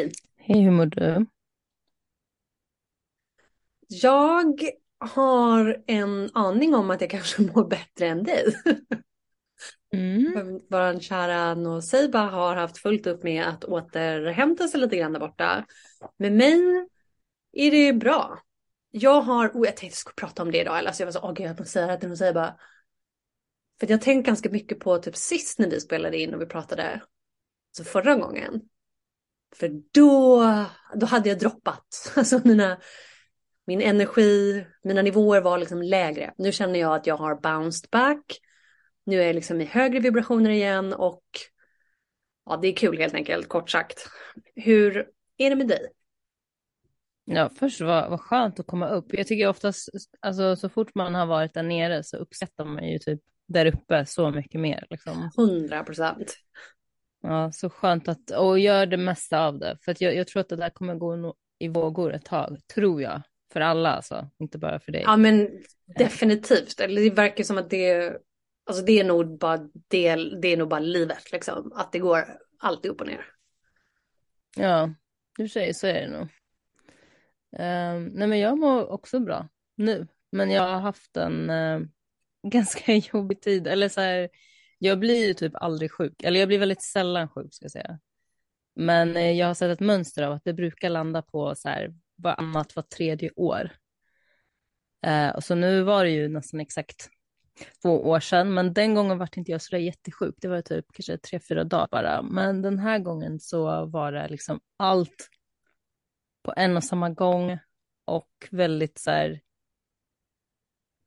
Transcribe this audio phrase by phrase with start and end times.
[0.00, 0.12] Hej.
[0.36, 1.26] Hej, hur mår du?
[3.88, 4.60] Jag
[4.98, 8.44] har en aning om att jag kanske mår bättre än dig.
[9.92, 10.60] Mm.
[10.70, 15.66] Vår kära Noseiba har haft fullt upp med att återhämta sig lite grann där borta.
[16.16, 16.86] Med mig
[17.52, 18.38] är det bra.
[18.90, 21.20] Jag har, oh, jag tänkte jag skulle prata om det idag, alltså jag var så,
[21.22, 22.56] åh gud jag måste säga det till Noseiba.
[23.80, 27.00] För jag tänkt ganska mycket på typ sist när vi spelade in och vi pratade,
[27.70, 28.60] alltså förra gången.
[29.56, 30.44] För då,
[30.94, 32.12] då hade jag droppat.
[32.16, 32.80] Alltså mina,
[33.66, 36.34] min energi, mina nivåer var liksom lägre.
[36.38, 38.40] Nu känner jag att jag har bounced back.
[39.04, 41.22] Nu är jag liksom i högre vibrationer igen och
[42.46, 44.08] ja, det är kul helt enkelt, kort sagt.
[44.54, 45.86] Hur är det med dig?
[47.24, 49.06] Ja, först var vad skönt att komma upp.
[49.08, 49.88] Jag tycker oftast,
[50.20, 54.06] alltså så fort man har varit där nere så uppskattar man ju typ där uppe
[54.06, 54.86] så mycket mer.
[54.90, 55.30] Liksom.
[55.38, 56.36] 100 procent.
[57.22, 59.78] Ja, så skönt att, och gör det mesta av det.
[59.82, 63.02] För att jag, jag tror att det där kommer gå i vågor ett tag, tror
[63.02, 63.22] jag.
[63.52, 65.02] För alla alltså, inte bara för dig.
[65.02, 65.62] Ja men
[65.98, 66.80] definitivt.
[66.80, 68.16] Eller det verkar som att det,
[68.66, 71.72] alltså det är nog bara, det, det är nog bara livet liksom.
[71.74, 72.24] Att det går
[72.58, 73.26] alltid upp och ner.
[74.56, 74.94] Ja,
[75.36, 76.28] du säger så är det nog.
[77.52, 80.06] Um, nej men jag mår också bra nu.
[80.32, 81.86] Men jag har haft en uh,
[82.42, 83.66] ganska jobbig tid.
[83.66, 84.28] Eller så här,
[84.82, 86.22] jag blir ju typ aldrig sjuk.
[86.22, 87.98] Eller jag blir väldigt sällan sjuk ska jag säga.
[88.74, 91.94] Men eh, jag har sett ett mönster av att det brukar landa på så här
[92.16, 93.70] varannat, var tredje år.
[95.06, 97.10] Eh, och så nu var det ju nästan exakt
[97.82, 100.34] två år sedan, men den gången var inte jag så där jättesjuk.
[100.38, 102.22] Det var typ kanske tre, fyra dagar bara.
[102.22, 105.28] Men den här gången så var det liksom allt
[106.42, 107.58] på en och samma gång
[108.04, 109.40] och väldigt så här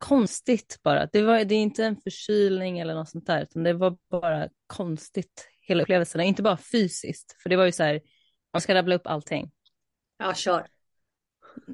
[0.03, 1.05] konstigt bara.
[1.05, 4.49] Det, var, det är inte en förkylning eller något sånt där, utan det var bara
[4.67, 6.21] konstigt hela upplevelsen.
[6.21, 8.01] Inte bara fysiskt, för det var ju så här,
[8.53, 9.51] man ska rabbla upp allting.
[10.17, 10.67] Ja, kör.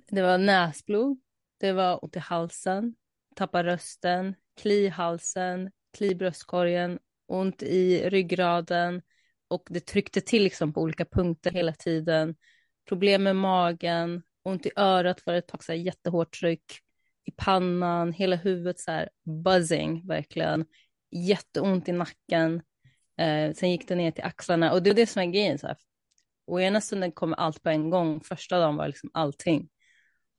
[0.08, 1.19] Det var näsblod,
[1.59, 2.95] det var ont i halsen,
[3.36, 9.02] tappa rösten, kli i halsen, kli i bröstkorgen, ont i ryggraden
[9.48, 12.36] och det tryckte till liksom på olika punkter hela tiden.
[12.89, 16.82] Problem med magen, ont i örat för ett tag, så jättehårt tryck
[17.25, 19.09] i pannan, hela huvudet så här
[19.43, 20.65] buzzing verkligen,
[21.11, 22.61] jätteont i nacken.
[23.17, 25.59] Eh, sen gick det ner till axlarna och det är det som är grejen.
[25.59, 25.77] Så här.
[26.47, 29.69] Och ena stunden kommer allt på en gång, första dagen var liksom allting.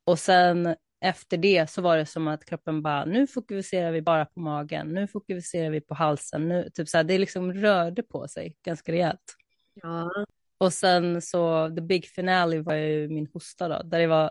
[0.05, 4.25] Och sen efter det så var det som att kroppen bara, nu fokuserar vi bara
[4.25, 8.29] på magen, nu fokuserar vi på halsen, nu, typ så här, det liksom rörde på
[8.29, 9.37] sig ganska rejält.
[9.75, 10.11] Ja.
[10.59, 14.31] Och sen så, the big finale var ju min hosta då, där det var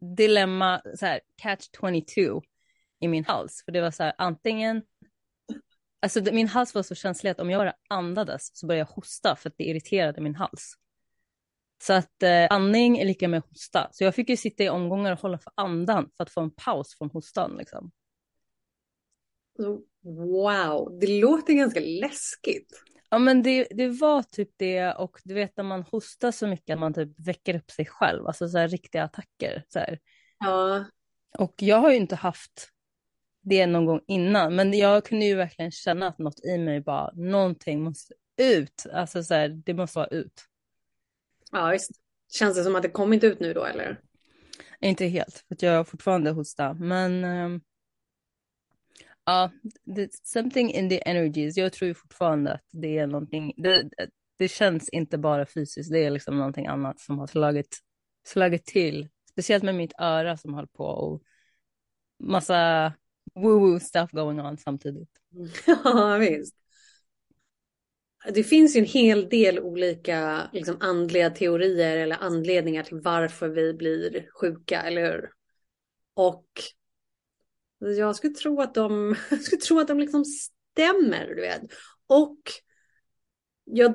[0.00, 2.42] dilemma, så här, catch 22
[3.00, 3.62] i min hals.
[3.64, 4.82] För det var så här, antingen,
[6.00, 9.36] alltså min hals var så känslig att om jag bara andades så började jag hosta
[9.36, 10.74] för att det irriterade min hals.
[11.82, 13.88] Så att eh, andning är lika med hosta.
[13.92, 16.50] Så jag fick ju sitta i omgångar och hålla för andan för att få en
[16.50, 17.90] paus från hostan liksom.
[20.02, 22.82] Wow, det låter ganska läskigt.
[23.10, 26.74] Ja men det, det var typ det och du vet när man hostar så mycket
[26.74, 29.64] att man typ väcker upp sig själv, alltså så här riktiga attacker.
[29.68, 29.98] Så här.
[30.38, 30.84] Ja.
[31.38, 32.68] Och jag har ju inte haft
[33.42, 37.10] det någon gång innan, men jag kunde ju verkligen känna att något i mig bara,
[37.14, 40.44] någonting måste ut, alltså så här, det måste vara ut.
[41.52, 41.90] Ja visst.
[42.32, 44.00] Känns det som att det kommit ut nu då eller?
[44.80, 47.60] Inte helt, för jag har fortfarande hosta, men um,
[49.30, 49.50] ja,
[49.84, 51.56] det, something in the energies.
[51.56, 53.90] Jag tror fortfarande att det är någonting, det,
[54.38, 57.78] det känns inte bara fysiskt, det är liksom någonting annat som har slagit,
[58.24, 59.08] slagit till.
[59.30, 61.22] Speciellt med mitt öra som håller på och
[62.18, 62.92] massa
[63.34, 65.10] woo-woo stuff going on samtidigt.
[65.84, 66.54] Ja, visst.
[68.34, 73.74] Det finns ju en hel del olika liksom, andliga teorier eller anledningar till varför vi
[73.74, 75.30] blir sjuka, eller hur?
[76.14, 76.46] Och
[77.80, 81.62] Alltså, jag skulle tro att de, jag skulle tro att de liksom stämmer, du vet.
[82.06, 82.38] Och
[83.64, 83.94] jag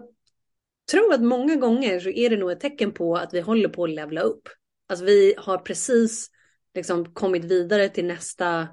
[0.92, 3.84] tror att många gånger så är det nog ett tecken på att vi håller på
[3.84, 4.50] att levla upp.
[4.88, 6.30] Alltså vi har precis
[6.74, 8.68] liksom kommit vidare till nästa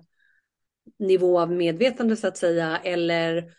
[0.98, 2.78] nivå av medvetande så att säga.
[2.84, 3.52] Eller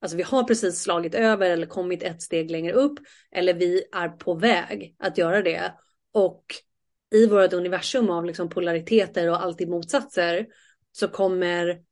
[0.00, 2.98] alltså vi har precis slagit över eller kommit ett steg längre upp.
[3.30, 5.74] Eller vi är på väg att göra det.
[6.12, 6.44] Och
[7.14, 10.46] i vårt universum av liksom polariteter och alltid motsatser
[10.96, 11.82] så kommer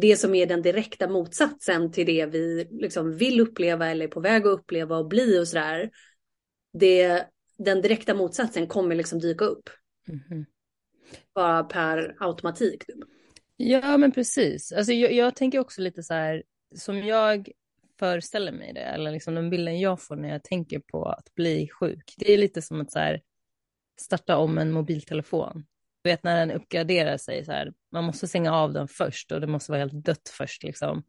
[0.00, 4.20] det som är den direkta motsatsen till det vi liksom vill uppleva eller är på
[4.20, 5.90] väg att uppleva och bli och sådär.
[6.78, 7.26] Det,
[7.58, 9.70] den direkta motsatsen kommer liksom dyka upp.
[10.08, 10.44] Mm-hmm.
[11.34, 12.86] Bara per automatik.
[12.86, 12.98] Typ.
[13.56, 14.72] Ja, men precis.
[14.72, 16.42] Alltså, jag, jag, tänker också lite så här,
[16.74, 17.48] som jag
[17.98, 21.68] föreställer mig det, eller liksom den bilden jag får när jag tänker på att bli
[21.68, 22.14] sjuk.
[22.16, 23.22] Det är lite som att så här,
[24.00, 25.64] starta om en mobiltelefon.
[26.02, 29.40] Du vet när den uppgraderar sig, så här, man måste stänga av den först och
[29.40, 30.62] det måste vara helt dött först.
[30.62, 31.02] Liksom.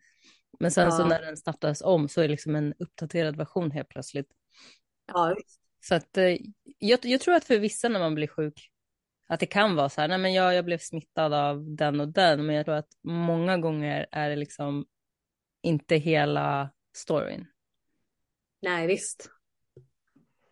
[0.59, 0.91] Men sen ja.
[0.91, 4.27] så när den startas om så är det liksom en uppdaterad version helt plötsligt.
[5.07, 5.35] Ja,
[5.81, 6.37] Så att eh,
[6.77, 8.69] jag, jag, tror att för vissa när man blir sjuk,
[9.27, 12.07] att det kan vara så här, nej men jag, jag blev smittad av den och
[12.07, 14.85] den, men jag tror att många gånger är det liksom
[15.61, 17.47] inte hela storyn.
[18.61, 19.29] Nej, visst.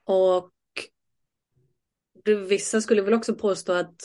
[0.04, 0.52] Och
[2.26, 3.96] vissa skulle väl också påstå att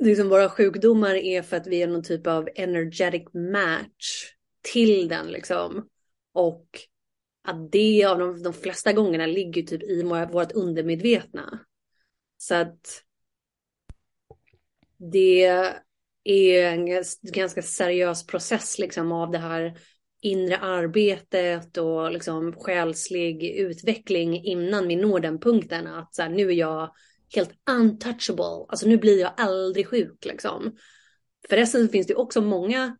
[0.00, 4.34] liksom våra sjukdomar är för att vi är någon typ av energetic match
[4.72, 5.88] till den liksom.
[6.32, 6.66] Och
[7.44, 10.02] att det av de, de flesta gångerna ligger typ i
[10.32, 11.60] vårt undermedvetna.
[12.38, 13.02] Så att
[14.96, 15.44] det
[16.24, 19.78] är en ganska seriös process liksom av det här
[20.20, 26.48] inre arbetet och liksom själslig utveckling innan vi når den punkten att så här, nu
[26.48, 26.92] är jag
[27.34, 30.76] helt untouchable, alltså nu blir jag aldrig sjuk liksom.
[31.48, 32.96] Förresten finns det också många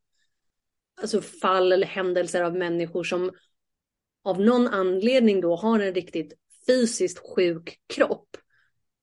[1.00, 3.31] alltså, fall eller händelser av människor som
[4.25, 6.32] av någon anledning då har en riktigt
[6.67, 8.37] fysiskt sjuk kropp.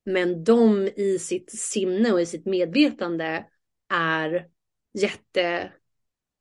[0.06, 3.46] Men de i sitt sinne och i sitt medvetande
[3.94, 4.48] är
[4.94, 5.72] jätte,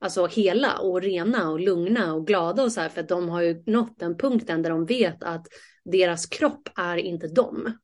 [0.00, 3.42] alltså hela och rena och lugna och glada och så här för att de har
[3.42, 5.46] ju nått den punkten där de vet att
[5.84, 7.78] deras kropp är inte dem.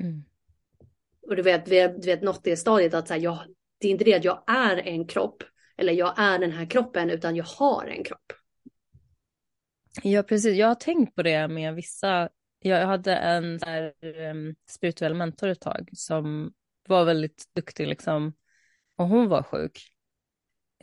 [0.00, 0.24] Mm.
[1.28, 3.38] Och du vet, du vet nått det stadiet att så här, jag,
[3.80, 5.42] det är inte det att jag är en kropp
[5.76, 8.32] eller jag är den här kroppen utan jag har en kropp.
[10.02, 10.56] Ja, precis.
[10.56, 12.28] Jag har tänkt på det med vissa.
[12.58, 13.92] Jag hade en här,
[14.30, 16.52] um, spirituell mentor ett tag som
[16.88, 18.32] var väldigt duktig liksom.
[18.96, 19.90] Och hon var sjuk.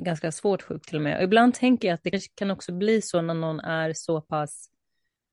[0.01, 1.17] Ganska svårt sjuk till och med.
[1.17, 4.69] Och ibland tänker jag att det kan också bli så när någon är så pass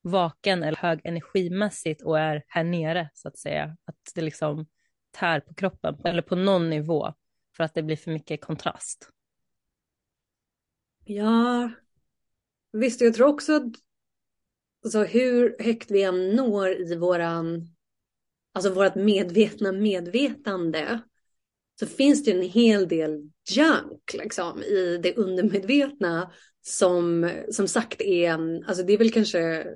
[0.02, 3.76] vaken eller hög energimässigt och är här nere så att säga.
[3.84, 4.66] Att det liksom
[5.10, 7.14] tär på kroppen eller på någon nivå
[7.56, 9.10] för att det blir för mycket kontrast.
[11.04, 11.70] Ja,
[12.72, 13.72] visst jag tror också att
[14.84, 17.68] alltså, hur högt vi än når i våran,
[18.54, 21.00] alltså vårat medvetna medvetande
[21.80, 28.64] så finns det en hel del junk liksom i det undermedvetna som som sagt är,
[28.68, 29.66] alltså det är väl kanske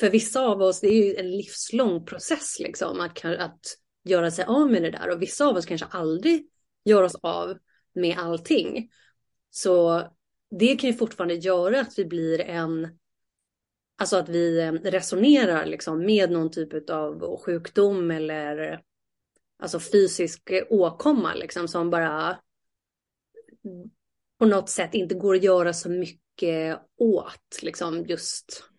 [0.00, 3.60] för vissa av oss, det är ju en livslång process liksom att, att
[4.04, 6.46] göra sig av med det där och vissa av oss kanske aldrig
[6.84, 7.58] gör oss av
[7.94, 8.90] med allting.
[9.50, 10.02] Så
[10.50, 12.98] det kan ju fortfarande göra att vi blir en,
[13.98, 18.82] alltså att vi eh, resonerar liksom med någon typ av sjukdom eller
[19.58, 22.38] alltså fysisk åkomma liksom som bara
[24.38, 28.69] på något sätt inte går att göra så mycket åt liksom just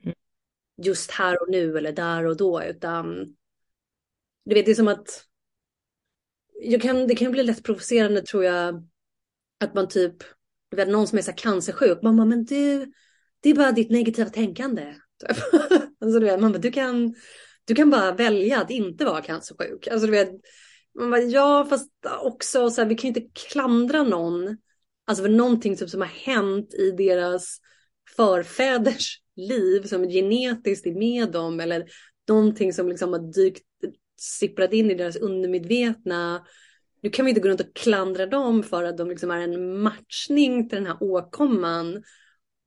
[0.83, 3.35] just här och nu eller där och då, utan
[4.45, 5.25] du vet, det är som att
[6.61, 8.87] jag kan, det kan bli lätt provocerande tror jag,
[9.59, 10.15] att man typ,
[10.69, 12.91] du vet någon som är så cancersjuk, man bara, men du,
[13.39, 14.95] det är bara ditt negativa tänkande.
[15.19, 15.37] Typ.
[16.03, 17.15] Alltså, du vet, man bara, du kan,
[17.65, 19.87] du kan bara välja att inte vara cancersjuk.
[19.87, 20.29] Alltså du vet,
[20.99, 21.91] man bara, ja fast
[22.21, 24.57] också så här, vi kan ju inte klandra någon,
[25.05, 27.59] alltså för någonting typ som har hänt i deras
[28.15, 31.85] förfäders liv som genetiskt är med dem eller
[32.27, 33.63] någonting som liksom har dykt,
[34.21, 36.45] sipprat in i deras undermedvetna.
[37.01, 39.79] Nu kan vi inte gå runt och klandra dem för att de liksom är en
[39.81, 42.03] matchning till den här åkomman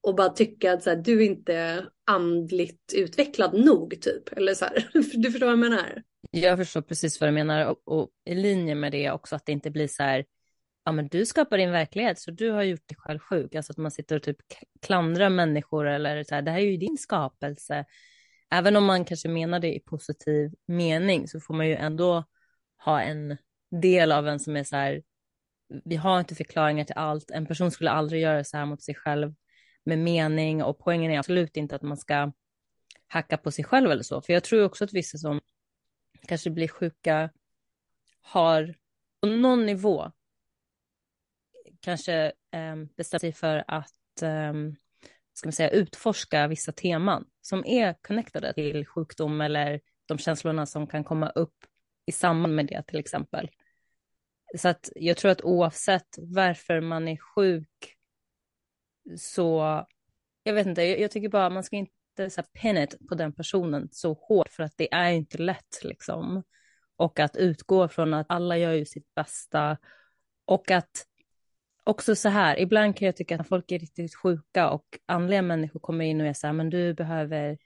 [0.02, 4.32] och bara tycka att så här, du är inte andligt utvecklad nog typ.
[4.32, 6.02] Eller så här, du förstår vad jag menar?
[6.30, 9.52] Jag förstår precis vad du menar och, och i linje med det också att det
[9.52, 10.24] inte blir så här
[10.84, 13.54] ja men du skapar din verklighet så du har gjort dig själv sjuk.
[13.54, 14.36] Alltså att man sitter och typ
[14.82, 17.84] klandrar människor eller så här, det här är ju din skapelse.
[18.50, 22.24] Även om man kanske menar det i positiv mening så får man ju ändå
[22.84, 23.36] ha en
[23.70, 25.02] del av en som är så här,
[25.84, 27.30] vi har inte förklaringar till allt.
[27.30, 29.34] En person skulle aldrig göra så här mot sig själv
[29.84, 32.32] med mening och poängen är absolut inte att man ska
[33.08, 34.22] hacka på sig själv eller så.
[34.22, 35.40] För jag tror också att vissa som
[36.28, 37.30] kanske blir sjuka
[38.20, 38.74] har
[39.20, 40.12] på någon nivå
[41.84, 44.52] kanske eh, bestämt sig för att eh,
[45.34, 50.86] ska man säga, utforska vissa teman som är connectade till sjukdom eller de känslorna som
[50.86, 51.56] kan komma upp
[52.06, 53.50] i samband med det till exempel.
[54.56, 57.96] Så att jag tror att oavsett varför man är sjuk
[59.18, 59.86] så,
[60.42, 63.32] jag vet inte, jag, jag tycker bara man ska inte så pin it på den
[63.32, 66.42] personen så hårt för att det är inte lätt liksom.
[66.96, 69.78] Och att utgå från att alla gör ju sitt bästa
[70.44, 71.06] och att
[71.84, 75.80] också så här, ibland kan jag tycka att folk är riktigt sjuka och andliga människor
[75.80, 77.58] kommer in och är så här, men du behöver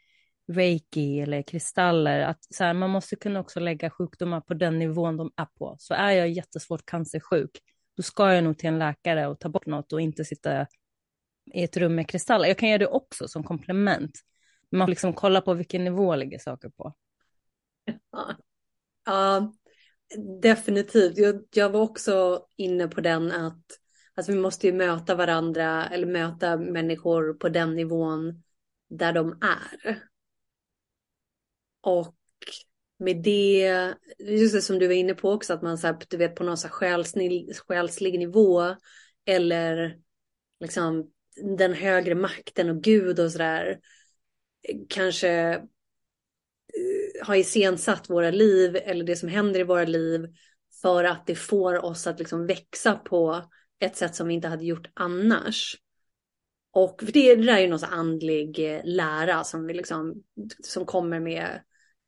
[0.53, 5.17] reiki eller kristaller, att så här, man måste kunna också lägga sjukdomar på den nivån
[5.17, 5.77] de är på.
[5.79, 7.51] Så är jag jättesvårt cancersjuk,
[7.97, 10.67] då ska jag nog till en läkare och ta bort något och inte sitta
[11.55, 12.49] i ett rum med kristaller.
[12.49, 14.13] Jag kan göra det också som komplement.
[14.71, 16.95] Man får liksom kolla på vilken nivå ligger saker på.
[18.13, 18.37] Ja,
[19.07, 19.53] ja
[20.43, 21.19] definitivt.
[21.19, 23.65] Jag, jag var också inne på den att
[24.19, 28.43] alltså vi måste ju möta varandra eller möta människor på den nivån
[28.89, 30.03] där de är.
[31.81, 32.15] Och
[32.99, 36.17] med det, just det som du var inne på också, att man så här, du
[36.17, 38.77] vet på någon så här själslig, själslig nivå
[39.25, 39.99] eller
[40.61, 41.13] liksom
[41.59, 43.81] den högre makten och Gud och sådär
[44.89, 45.61] kanske eh,
[47.23, 50.27] har iscensatt våra liv eller det som händer i våra liv
[50.83, 54.65] för att det får oss att liksom växa på ett sätt som vi inte hade
[54.65, 55.77] gjort annars.
[56.71, 60.23] Och för det, det där är ju någon andlig eh, lära som, vi liksom,
[60.65, 61.63] som kommer med,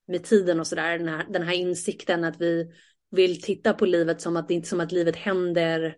[0.07, 0.99] med tiden och sådär.
[0.99, 2.73] Den här, den här insikten att vi
[3.11, 5.97] vill titta på livet som att det inte som att livet händer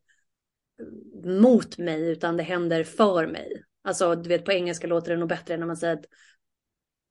[0.80, 3.64] eh, mot mig utan det händer för mig.
[3.84, 6.06] Alltså du vet på engelska låter det nog bättre när man säger att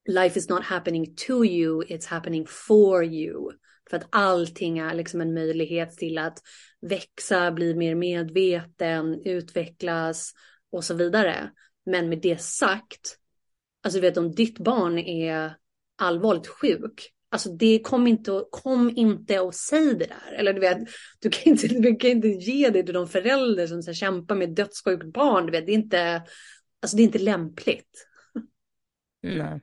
[0.10, 3.52] life is not happening to you, it's happening for you.
[3.92, 6.40] För att allting är liksom en möjlighet till att
[6.82, 10.32] växa, bli mer medveten, utvecklas
[10.72, 11.52] och så vidare.
[11.86, 13.18] Men med det sagt,
[13.84, 15.56] alltså du vet om ditt barn är
[15.98, 20.34] allvarligt sjuk, Alltså det kom inte, kom inte och säg det där.
[20.34, 20.78] Eller du vet,
[21.20, 24.50] du kan inte, du kan inte ge det till de föräldrar som så kämpar med
[24.50, 25.46] dödssjukt barn.
[25.46, 26.24] Du vet, det är inte,
[26.82, 28.08] alltså det är inte lämpligt.
[29.22, 29.62] Nej,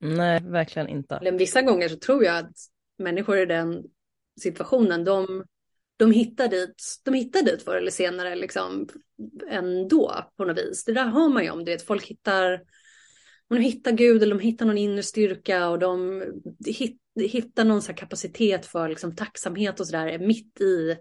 [0.00, 1.14] nej verkligen inte.
[1.14, 2.56] Eller vissa gånger så tror jag att
[3.00, 3.84] människor i den
[4.40, 5.44] situationen, de,
[5.96, 8.88] de hittar dit, de hittar dit förr eller senare liksom
[9.48, 10.84] ändå på något vis.
[10.84, 12.62] Det där hör man ju om, du vet, folk hittar
[13.48, 16.24] de hittar Gud eller de hittar någon inre styrka och de
[17.16, 20.96] hittar någon så kapacitet för liksom tacksamhet och sådär mitt i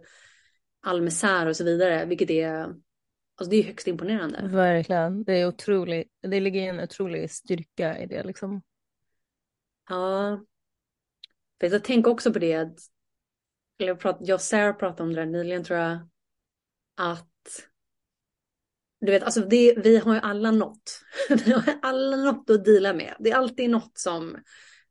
[0.81, 2.61] all misär och så vidare, vilket är,
[3.35, 4.49] alltså det är högst imponerande.
[4.51, 8.61] Verkligen, det är otroligt, det ligger en otrolig styrka i det liksom.
[9.89, 10.39] Ja,
[11.59, 12.77] för jag tänker också på det, att,
[13.79, 15.99] eller jag, prat, jag och Sarah pratade om det där nyligen tror jag,
[16.97, 17.25] att
[19.01, 21.01] du vet, alltså det, vi har ju alla något.
[21.45, 23.15] Vi har alla något att dela med.
[23.19, 24.37] Det är alltid något som,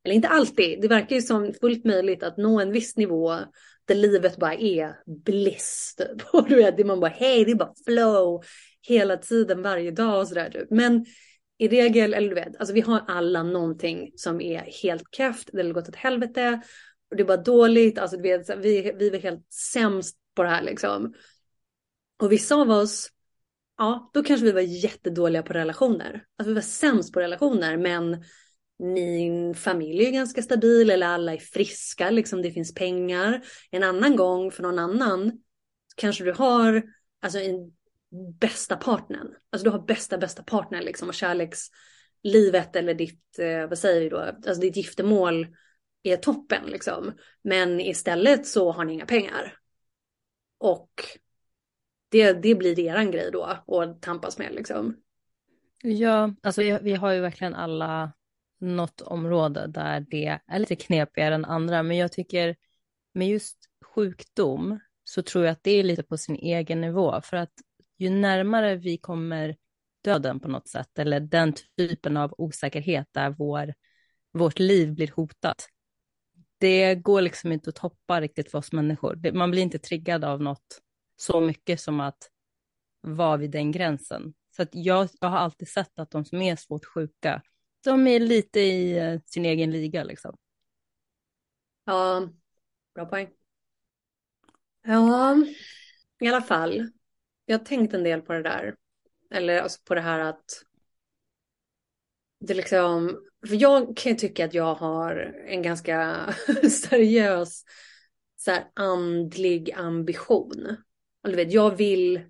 [0.04, 3.38] eller inte alltid, det verkar ju som fullt möjligt att nå en viss nivå
[3.84, 4.94] där livet bara är
[5.24, 5.94] bliss.
[5.98, 6.28] Typ.
[6.34, 8.44] Och du vet, det man bara, hej, det är bara flow
[8.82, 10.50] hela tiden, varje dag och sådär.
[10.50, 10.70] Typ.
[10.70, 11.06] Men
[11.58, 15.62] i regel, eller du vet, alltså vi har alla någonting som är helt kräft, det
[15.62, 16.60] har gått åt helvete
[17.10, 20.48] och det är bara dåligt, alltså du vet, vi, vi är helt sämst på det
[20.48, 21.14] här liksom.
[22.22, 23.10] Och vissa av oss
[23.78, 26.24] ja, då kanske vi var jättedåliga på relationer.
[26.36, 28.24] Alltså vi var sämst på relationer, men
[28.78, 33.44] min familj är ganska stabil eller alla är friska, liksom det finns pengar.
[33.70, 35.32] En annan gång för någon annan
[35.96, 36.82] kanske du har
[37.22, 37.72] alltså en
[38.40, 39.34] bästa partnern.
[39.50, 44.08] Alltså du har bästa bästa partnern liksom och kärlekslivet eller ditt, eh, vad säger vi
[44.08, 45.46] då, alltså ditt giftermål
[46.02, 47.12] är toppen liksom.
[47.42, 49.58] Men istället så har ni inga pengar.
[50.58, 50.90] Och
[52.08, 54.96] det, det blir eran grej då att tampas med liksom.
[55.82, 58.12] Ja, alltså vi, vi har ju verkligen alla
[58.60, 62.56] något område där det är lite knepigare än andra, men jag tycker
[63.14, 63.58] med just
[63.94, 67.52] sjukdom så tror jag att det är lite på sin egen nivå, för att
[67.98, 69.56] ju närmare vi kommer
[70.04, 73.74] döden på något sätt, eller den typen av osäkerhet där vår,
[74.32, 75.68] vårt liv blir hotat,
[76.58, 79.32] det går liksom inte att toppa riktigt för oss människor.
[79.32, 80.80] Man blir inte triggad av något
[81.16, 82.30] så mycket som att
[83.00, 84.34] vara vid den gränsen.
[84.56, 87.42] Så att jag, jag har alltid sett att de som är svårt sjuka,
[87.84, 90.36] de är lite i eh, sin egen liga liksom.
[91.84, 92.28] Ja,
[92.94, 93.28] bra poäng.
[94.82, 95.36] Ja,
[96.20, 96.90] i alla fall.
[97.48, 98.74] Jag har tänkt en del på det där.
[99.30, 100.44] Eller alltså på det här att
[102.40, 106.28] det liksom, för jag kan ju tycka att jag har en ganska
[106.70, 107.64] seriös
[108.36, 110.76] så här, andlig ambition.
[111.22, 112.20] Och du vet, jag vill,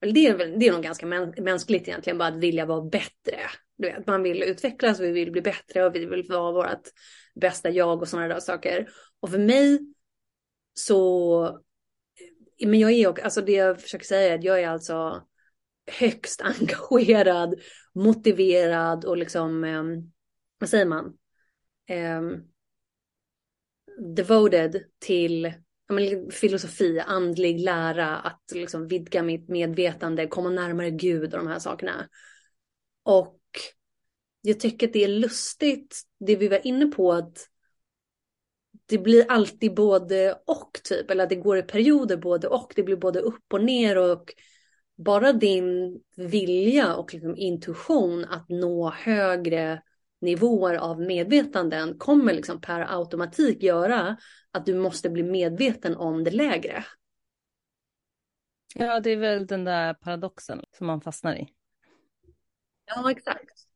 [0.00, 1.06] eller det är, väl, det är nog ganska
[1.42, 3.38] mänskligt egentligen, bara att vilja vara bättre.
[3.78, 6.88] Du vet, man vill utvecklas, vi vill bli bättre och vi vill vara vårt
[7.34, 8.88] bästa jag och sådana där saker.
[9.20, 9.78] Och för mig
[10.74, 11.60] så,
[12.58, 15.26] men jag är alltså det jag försöker säga är att jag är alltså
[16.00, 17.54] högst engagerad,
[17.94, 19.82] motiverad och liksom, eh,
[20.58, 21.16] vad säger man?
[21.88, 22.22] Eh,
[24.16, 25.52] devoted till
[26.30, 32.08] filosofi, andlig lära, att liksom vidga mitt medvetande, komma närmare Gud och de här sakerna.
[33.02, 33.40] Och
[34.40, 37.48] jag tycker att det är lustigt, det vi var inne på, att
[38.86, 42.96] det blir alltid både och typ, eller det går i perioder både och, det blir
[42.96, 44.34] både upp och ner och
[44.96, 49.82] bara din vilja och liksom intuition att nå högre
[50.20, 54.16] nivåer av medvetanden kommer liksom per automatik göra
[54.50, 56.84] att du måste bli medveten om det lägre.
[58.74, 61.48] Ja, det är väl den där paradoxen som man fastnar i.
[62.86, 63.66] Ja, exakt.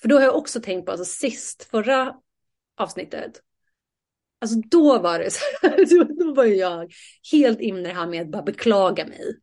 [0.00, 2.16] För då har jag också tänkt på, alltså sist, förra
[2.76, 3.42] avsnittet,
[4.40, 6.92] alltså då var det så här, då var jag
[7.32, 9.36] helt inne i det här med att bara beklaga mig.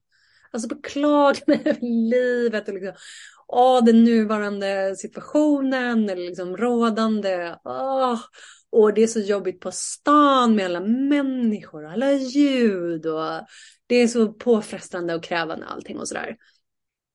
[0.51, 2.93] Alltså beklaga mig över livet och liksom,
[3.47, 7.55] åh, den nuvarande situationen eller liksom rådande.
[7.63, 8.19] Åh,
[8.69, 13.47] och det är så jobbigt på stan med alla människor, och alla ljud och
[13.87, 16.37] det är så påfrestande och krävande allting och sådär.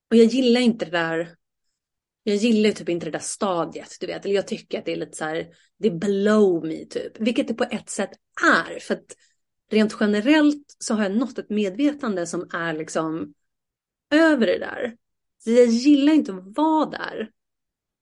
[0.09, 1.35] Och jag gillar inte det där.
[2.23, 4.25] Jag gillar typ inte det där stadiet, du vet.
[4.25, 5.47] Eller jag tycker att det är lite så här,
[5.77, 7.19] det är below me typ.
[7.19, 8.11] Vilket det på ett sätt
[8.45, 8.79] är.
[8.79, 9.15] För att
[9.71, 13.33] rent generellt så har jag nått ett medvetande som är liksom
[14.11, 14.95] över det där.
[15.43, 17.29] Så jag gillar inte att vara där.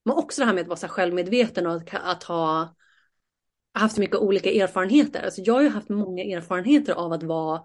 [0.06, 2.76] Men också det här med att vara så självmedveten och att, att ha
[3.74, 5.24] haft mycket olika erfarenheter.
[5.24, 7.62] Alltså jag har ju haft många erfarenheter av att vara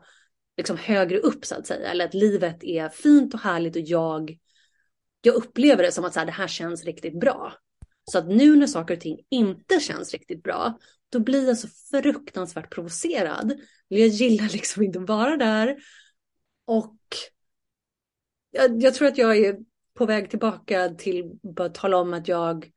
[0.57, 1.91] liksom högre upp så att säga.
[1.91, 4.39] Eller att livet är fint och härligt och jag,
[5.23, 7.53] jag upplever det som att så här, det här känns riktigt bra.
[8.11, 10.79] Så att nu när saker och ting inte känns riktigt bra,
[11.11, 13.61] då blir jag så fruktansvärt provocerad.
[13.89, 15.77] Jag gillar liksom inte att vara där.
[16.65, 16.97] Och
[18.51, 19.59] jag, jag tror att jag är
[19.95, 22.71] på väg tillbaka till att tala om att jag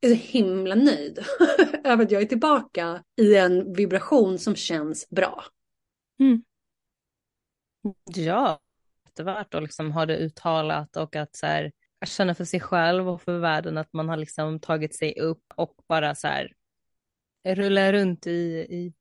[0.00, 1.18] är så himla nöjd
[1.84, 5.44] över att jag är tillbaka i en vibration som känns bra.
[6.20, 6.42] Mm.
[8.14, 8.60] Ja,
[9.14, 11.72] det är värt att liksom ha det uttalat och att så här,
[12.06, 15.74] känna för sig själv och för världen att man har liksom tagit sig upp och
[15.88, 16.52] bara så här
[17.46, 18.92] rullar runt i, i,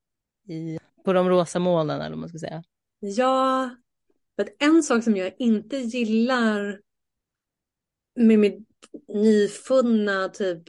[0.53, 2.63] i på de rosa molnen eller vad man ska säga.
[2.99, 3.69] Ja,
[4.37, 6.81] men en sak som jag inte gillar
[8.15, 8.67] med mitt
[9.07, 10.63] nyfunna typ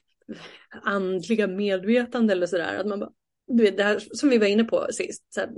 [0.82, 2.78] andliga medvetande eller sådär.
[2.80, 3.10] Att man bara,
[3.46, 5.32] du vet det här som vi var inne på sist.
[5.34, 5.50] Så här,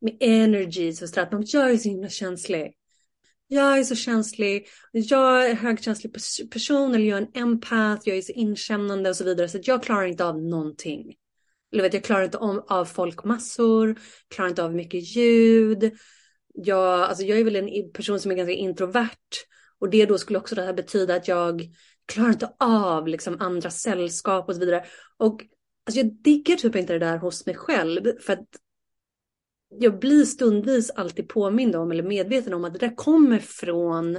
[0.00, 1.22] med energies och sådär.
[1.22, 2.74] Att man, jag är så himla känslig.
[3.52, 4.66] Jag är så känslig.
[4.92, 6.12] Jag är en högkänslig
[6.50, 8.02] person eller jag är en empath.
[8.04, 9.48] Jag är så inkännande och så vidare.
[9.48, 11.14] Så att jag klarar inte av någonting.
[11.72, 13.98] Eller vet, jag klarar inte om, av folkmassor.
[14.28, 15.92] Klarar inte av mycket ljud.
[16.54, 19.34] Jag, alltså jag är väl en person som är ganska introvert.
[19.78, 21.62] Och det då skulle också det här betyda att jag
[22.06, 24.84] klarar inte av liksom andra sällskap och så vidare.
[25.16, 25.44] Och
[25.86, 28.18] alltså jag diggar typ inte det där hos mig själv.
[28.20, 28.46] För att
[29.78, 34.18] jag blir stundvis alltid påmind om eller medveten om att det där kommer från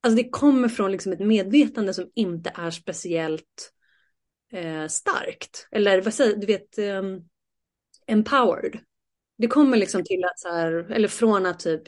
[0.00, 3.72] Alltså det kommer från liksom ett medvetande som inte är speciellt
[4.52, 5.68] eh, starkt.
[5.70, 7.02] Eller vad säger du, vet, eh,
[8.06, 8.78] empowered.
[9.38, 11.82] Det kommer liksom till att så här, eller från att typ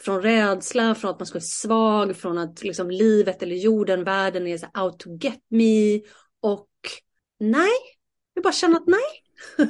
[0.00, 4.46] från rädsla, från att man ska vara svag, från att liksom livet eller jorden, världen
[4.46, 6.00] är så out to get me.
[6.40, 6.68] Och
[7.40, 7.70] nej,
[8.34, 9.24] jag bara känner att nej.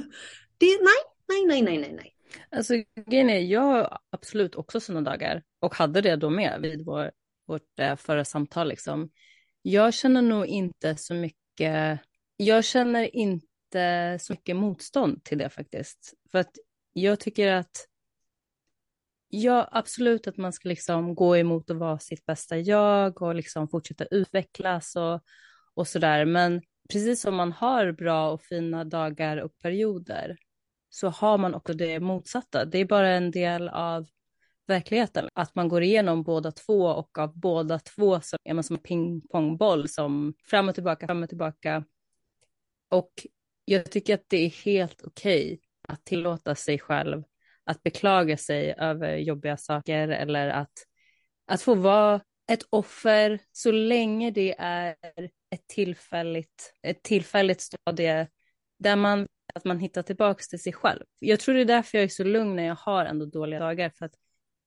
[0.59, 2.12] Det, nej, nej, nej, nej, nej, nej.
[2.51, 2.75] Alltså
[3.07, 7.11] grejen är, jag har absolut också sådana dagar och hade det då med vid vår,
[7.47, 9.11] vårt eh, förra samtal liksom.
[9.63, 12.01] Jag känner nog inte så mycket,
[12.37, 16.15] jag känner inte så mycket motstånd till det faktiskt.
[16.31, 16.51] För att
[16.93, 17.89] jag tycker att
[19.35, 23.69] Ja, absolut att man ska liksom gå emot att vara sitt bästa jag och liksom
[23.69, 25.21] fortsätta utvecklas och,
[25.75, 26.25] och sådär.
[26.25, 30.37] Men precis som man har bra och fina dagar och perioder
[30.95, 32.65] så har man också det motsatta.
[32.65, 34.07] Det är bara en del av
[34.67, 35.29] verkligheten.
[35.35, 38.83] Att man går igenom båda två och av båda två så är man som en
[38.83, 41.85] pingpongboll som fram och tillbaka, fram och tillbaka.
[42.89, 43.13] Och
[43.65, 47.23] jag tycker att det är helt okej okay att tillåta sig själv
[47.65, 50.73] att beklaga sig över jobbiga saker eller att,
[51.47, 52.21] att få vara
[52.53, 54.97] ett offer så länge det är
[55.51, 58.29] ett tillfälligt, ett tillfälligt stadie
[58.79, 61.03] där man, att man hittar tillbaka till sig själv.
[61.19, 63.91] Jag tror det är därför jag är så lugn när jag har ändå dåliga dagar
[63.91, 64.15] för att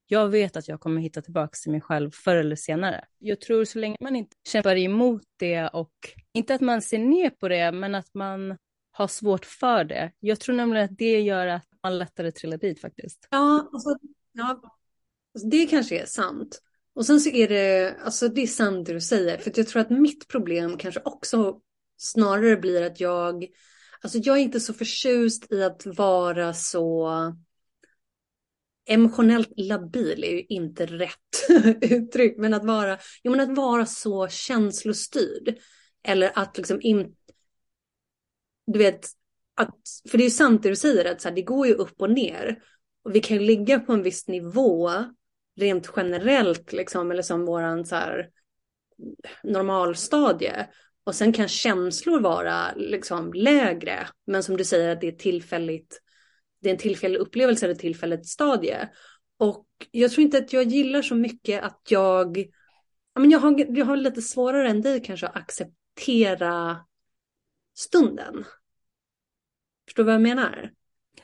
[0.07, 3.05] jag vet att jag kommer hitta tillbaka till mig själv förr eller senare.
[3.19, 5.93] Jag tror så länge man inte kämpar emot det och
[6.33, 8.57] inte att man ser ner på det, men att man
[8.91, 10.11] har svårt för det.
[10.19, 13.27] Jag tror nämligen att det gör att man lättare trillar dit faktiskt.
[13.31, 13.89] Ja, alltså,
[14.31, 14.61] ja,
[15.33, 16.61] alltså det kanske är sant.
[16.95, 19.81] Och sen så är det, alltså det är sant det du säger, för jag tror
[19.81, 21.59] att mitt problem kanske också
[21.97, 23.45] snarare blir att jag,
[24.01, 27.09] alltså jag är inte så förtjust i att vara så
[28.85, 31.49] emotionellt labil är ju inte rätt
[31.81, 35.57] uttryck, men att vara, jo, men att vara så känslostyrd.
[36.03, 37.15] Eller att liksom inte,
[38.67, 39.07] du vet,
[39.55, 39.75] att,
[40.09, 42.01] för det är ju sant det du säger, att så här, det går ju upp
[42.01, 42.59] och ner.
[43.03, 44.91] Och vi kan ju ligga på en viss nivå
[45.55, 48.29] rent generellt, liksom, eller som våran så här,
[49.43, 50.67] normalstadie.
[51.05, 56.01] Och sen kan känslor vara liksom lägre, men som du säger att det är tillfälligt,
[56.61, 58.89] det är en tillfällig upplevelse eller tillfälligt stadie.
[59.37, 62.45] Och jag tror inte att jag gillar så mycket att jag,
[63.19, 66.85] men jag har, jag har lite svårare än dig kanske att acceptera
[67.77, 68.45] stunden.
[69.85, 70.71] Förstår du vad jag menar?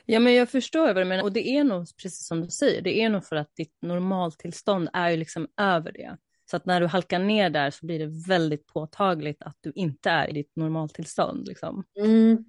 [0.04, 1.22] Ja, men jag förstår vad du menar.
[1.22, 4.88] Och det är nog precis som du säger, det är nog för att ditt normaltillstånd
[4.92, 6.16] är ju liksom över det.
[6.52, 10.10] Så att när du halkar ner där så blir det väldigt påtagligt att du inte
[10.10, 11.48] är i ditt normaltillstånd.
[11.48, 11.84] Liksom.
[11.96, 12.44] Mm.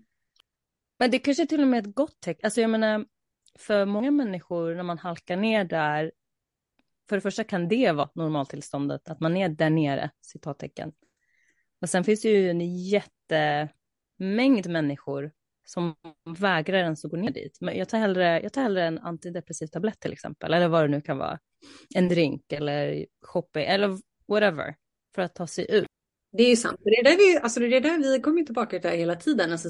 [1.00, 2.46] Men det kanske till och med är ett gott tecken.
[2.46, 3.06] Alltså jag menar,
[3.60, 6.12] för många människor när man halkar ner där,
[7.10, 10.92] för det första kan det vara normaltillståndet, att man är där nere, citattecken.
[11.80, 15.32] Men sen finns det ju en jättemängd människor
[15.66, 15.96] som
[16.40, 17.58] vägrar ens att gå ner dit.
[17.62, 20.88] Men jag tar hellre, jag tar hellre en antidepressiv tablett till exempel, eller vad det
[20.88, 21.40] nu kan vara.
[21.96, 23.98] En drink eller shopping eller
[24.28, 24.76] whatever,
[25.16, 25.86] för att ta sig ut.
[26.38, 26.80] Det är ju sant.
[26.84, 29.52] Det är där vi, alltså det är där vi kommer tillbaka till det hela tiden.
[29.52, 29.70] Alltså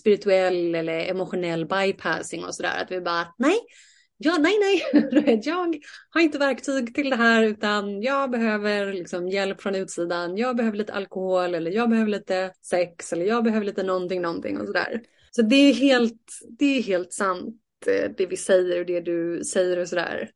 [0.00, 2.82] spirituell eller emotionell bypassing och sådär.
[2.82, 3.58] Att vi bara, nej,
[4.16, 5.76] ja, nej, nej, jag
[6.10, 10.36] har inte verktyg till det här utan jag behöver liksom hjälp från utsidan.
[10.36, 14.58] Jag behöver lite alkohol eller jag behöver lite sex eller jag behöver lite någonting, någonting
[14.60, 15.02] och sådär.
[15.30, 17.56] Så det är helt, det är helt sant
[17.86, 20.30] eh, det vi säger och det du säger och sådär.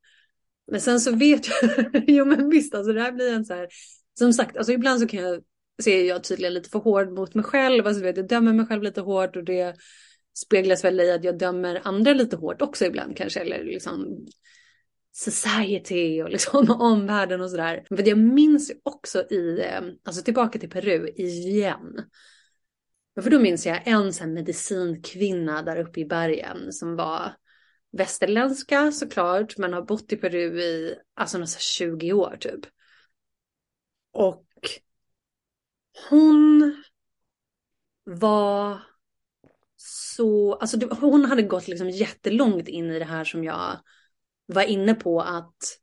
[0.70, 3.68] Men sen så vet jag, jo men visst alltså det här blir en så här,
[4.18, 5.42] som sagt, alltså ibland så kan jag
[5.82, 8.82] se jag tydligen lite för hård mot mig själv, alltså vet, jag dömer mig själv
[8.82, 9.76] lite hårt och det
[10.38, 14.26] speglas väl i att jag dömer andra lite hårt också ibland kanske, eller liksom
[15.12, 17.84] society och liksom omvärlden och sådär.
[17.88, 22.04] För jag minns också i, eh, alltså tillbaka till Peru igen.
[23.22, 27.32] För då minns jag en sån medicinkvinna där uppe i bergen som var
[27.92, 32.60] västerländska såklart, men har bott i Peru i alltså nästan 20 år typ.
[34.12, 34.46] Och
[36.10, 36.74] hon
[38.04, 38.82] var
[39.76, 43.78] så, alltså hon hade gått liksom jättelångt in i det här som jag
[44.46, 45.78] var inne på att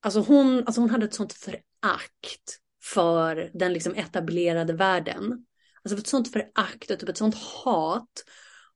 [0.00, 5.46] Alltså hon, alltså hon hade ett sånt förakt för den liksom etablerade världen.
[5.84, 8.24] Alltså ett sånt förakt och typ ett sånt hat.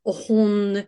[0.03, 0.83] Och hon,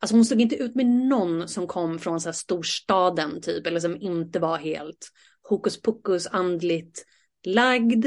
[0.00, 3.80] alltså hon stod inte ut med någon som kom från så här storstaden typ, eller
[3.80, 5.08] som inte var helt
[5.48, 7.04] hokus pokus andligt
[7.44, 8.06] lagd.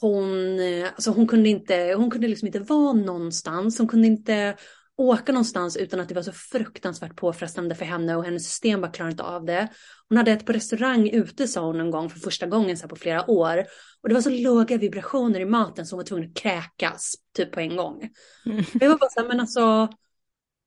[0.00, 0.60] Hon,
[0.94, 4.56] alltså hon kunde inte, hon kunde liksom inte vara någonstans, hon kunde inte
[4.96, 8.90] åka någonstans utan att det var så fruktansvärt påfrestande för henne och hennes system bara
[8.90, 9.68] klarade inte av det.
[10.08, 12.96] Hon hade ett på restaurang ute sa hon en gång för första gången så på
[12.96, 13.64] flera år.
[14.02, 17.52] Och det var så låga vibrationer i maten så hon var tvungen att kräkas typ
[17.52, 18.10] på en gång.
[18.46, 18.64] Mm.
[18.80, 19.88] Jag var bara så här, men alltså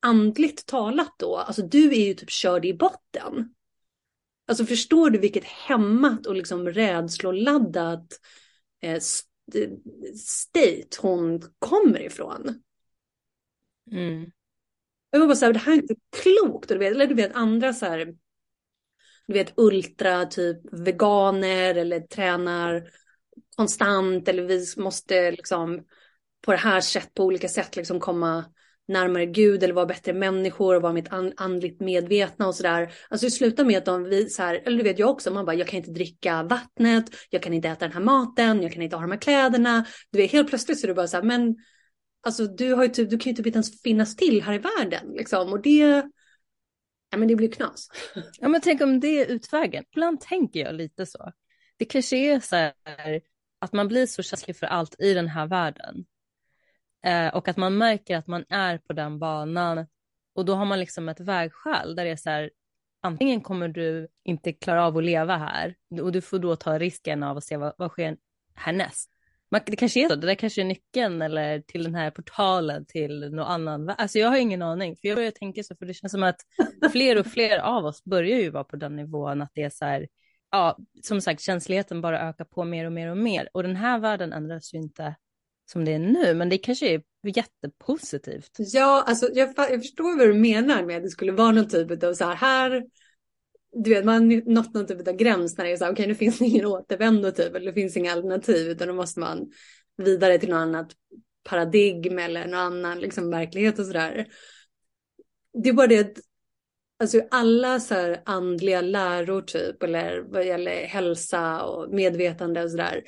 [0.05, 3.53] andligt talat då, alltså du är ju typ körd i botten.
[4.47, 8.19] Alltså förstår du vilket hämmat och liksom rädsloladdat
[8.81, 8.99] eh,
[10.15, 12.63] state hon kommer ifrån?
[13.91, 14.31] Mm.
[15.09, 16.69] Jag var bara så här, det här är inte klokt.
[16.69, 18.15] du vet, eller du vet andra så här,
[19.27, 22.89] du vet ultra typ veganer eller tränar
[23.55, 25.85] konstant eller vi måste liksom
[26.41, 28.45] på det här sättet på olika sätt liksom komma
[28.87, 32.93] närmare Gud eller vara bättre människor och vara mitt andligt medvetna och sådär.
[33.09, 35.67] Alltså det slutar med att de visar, eller du vet jag också, man bara jag
[35.67, 39.01] kan inte dricka vattnet, jag kan inte äta den här maten, jag kan inte ha
[39.01, 39.85] de här kläderna.
[40.11, 41.55] Du vet helt plötsligt så är det bara så här, men
[42.25, 44.57] Alltså du, har ju typ, du kan ju typ inte ens finnas till här i
[44.57, 45.13] världen.
[45.13, 45.53] Liksom.
[45.53, 46.03] Och det,
[47.09, 47.89] ja, men det blir knas.
[48.39, 49.83] Ja, men tänk om det är utvägen.
[49.91, 51.31] Ibland tänker jag lite så.
[51.77, 53.21] Det kanske är så här
[53.59, 56.05] att man blir så känslig för allt i den här världen.
[57.05, 59.85] Eh, och att man märker att man är på den banan.
[60.35, 62.51] Och då har man liksom ett vägskäl där det är så här,
[63.01, 67.23] antingen kommer du inte klara av att leva här och du får då ta risken
[67.23, 68.17] av att se vad, vad sker
[68.55, 69.11] härnäst
[69.65, 73.19] det kanske är så, det där kanske är nyckeln eller till den här portalen till
[73.19, 73.89] någon annan.
[73.89, 76.41] Alltså jag har ingen aning, för jag börjar tänka så, för det känns som att
[76.91, 79.85] fler och fler av oss börjar ju vara på den nivån att det är så
[79.85, 80.07] här,
[80.51, 83.49] ja, som sagt, känsligheten bara ökar på mer och mer och mer.
[83.53, 85.15] Och den här världen ändras ju inte
[85.65, 88.51] som det är nu, men det kanske är jättepositivt.
[88.57, 92.03] Ja, alltså jag, jag förstår vad du menar med att det skulle vara någon typ
[92.03, 92.83] av så här, här
[93.83, 96.03] du vet, man har nått någon typ av gräns när det är så här, okej
[96.03, 99.19] okay, nu finns det ingen återvändo typ, eller det finns inga alternativ, utan då måste
[99.19, 99.51] man
[99.97, 100.91] vidare till något annat
[101.43, 104.27] paradigm eller någon annan liksom, verklighet och sådär.
[105.63, 106.19] Det är bara det att
[106.99, 113.03] alltså alla så här andliga läror typ, eller vad gäller hälsa och medvetande och sådär,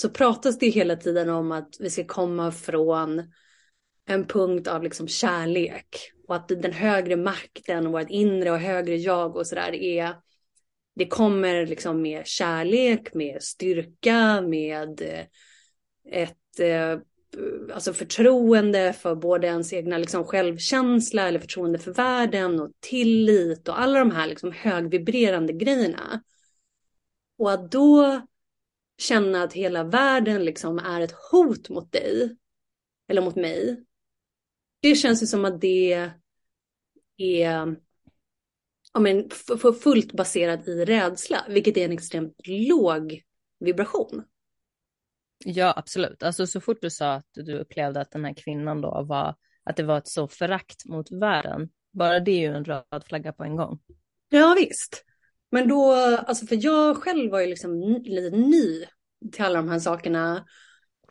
[0.00, 3.22] så pratas det hela tiden om att vi ska komma från
[4.06, 8.96] en punkt av liksom kärlek och att den högre makten och vårt inre och högre
[8.96, 10.14] jag och sådär är
[10.96, 15.24] det kommer liksom med kärlek, med styrka, med eh,
[16.22, 16.98] ett eh,
[17.74, 23.80] alltså förtroende för både ens egna liksom självkänsla eller förtroende för världen och tillit och
[23.80, 26.22] alla de här liksom högvibrerande grejerna.
[27.38, 28.20] Och att då
[29.00, 32.36] känna att hela världen liksom är ett hot mot dig
[33.08, 33.84] eller mot mig.
[34.80, 35.92] Det känns ju som att det
[37.16, 37.76] är
[38.92, 39.30] ja, men,
[39.82, 43.22] fullt baserat i rädsla, vilket är en extremt låg
[43.60, 44.24] vibration.
[45.44, 46.22] Ja, absolut.
[46.22, 49.34] Alltså så fort du sa att du upplevde att den här kvinnan då var,
[49.64, 53.32] att det var ett så förakt mot världen, bara det är ju en röd flagga
[53.32, 53.78] på en gång.
[54.28, 55.04] Ja, visst.
[55.50, 55.92] Men då,
[56.26, 58.84] alltså för jag själv var ju liksom lite ny
[59.32, 60.46] till alla de här sakerna.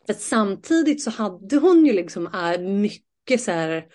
[0.07, 3.85] För samtidigt så hade hon ju liksom äh, mycket så här,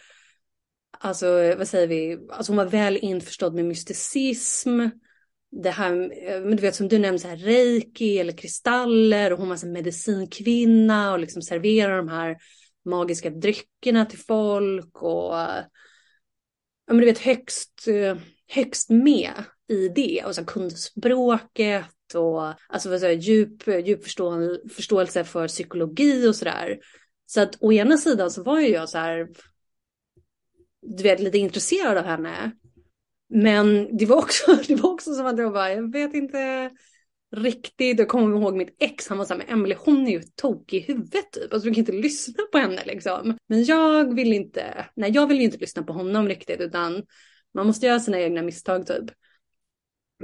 [0.99, 4.81] alltså vad säger vi, alltså hon var väl införstådd med mysticism
[5.63, 5.91] det här,
[6.41, 9.67] men du vet som du nämnde, så här, reiki eller kristaller och hon var så
[9.67, 12.37] medicinkvinna och liksom serverar de här
[12.85, 15.65] magiska dryckerna till folk och ja,
[16.87, 17.89] men du vet högst,
[18.49, 19.33] högst med
[19.69, 26.29] i det och så kundspråket och alltså vad säger, djup, djup förstå, förståelse för psykologi
[26.29, 26.79] och sådär.
[27.27, 29.29] Så att å ena sidan så var ju jag så här,
[30.83, 32.53] du vet lite intresserad av henne.
[33.29, 36.71] Men det var också, det var också som att jag bara, jag vet inte
[37.37, 37.99] riktigt.
[37.99, 40.79] Jag kommer ihåg mitt ex, han var så här, men Emelie hon är ju tokig
[40.79, 41.53] i huvudet typ.
[41.53, 43.39] Alltså du kan inte lyssna på henne liksom.
[43.47, 47.03] Men jag vill inte, nej jag vill ju inte lyssna på honom riktigt utan
[47.55, 49.11] man måste göra sina egna misstag typ.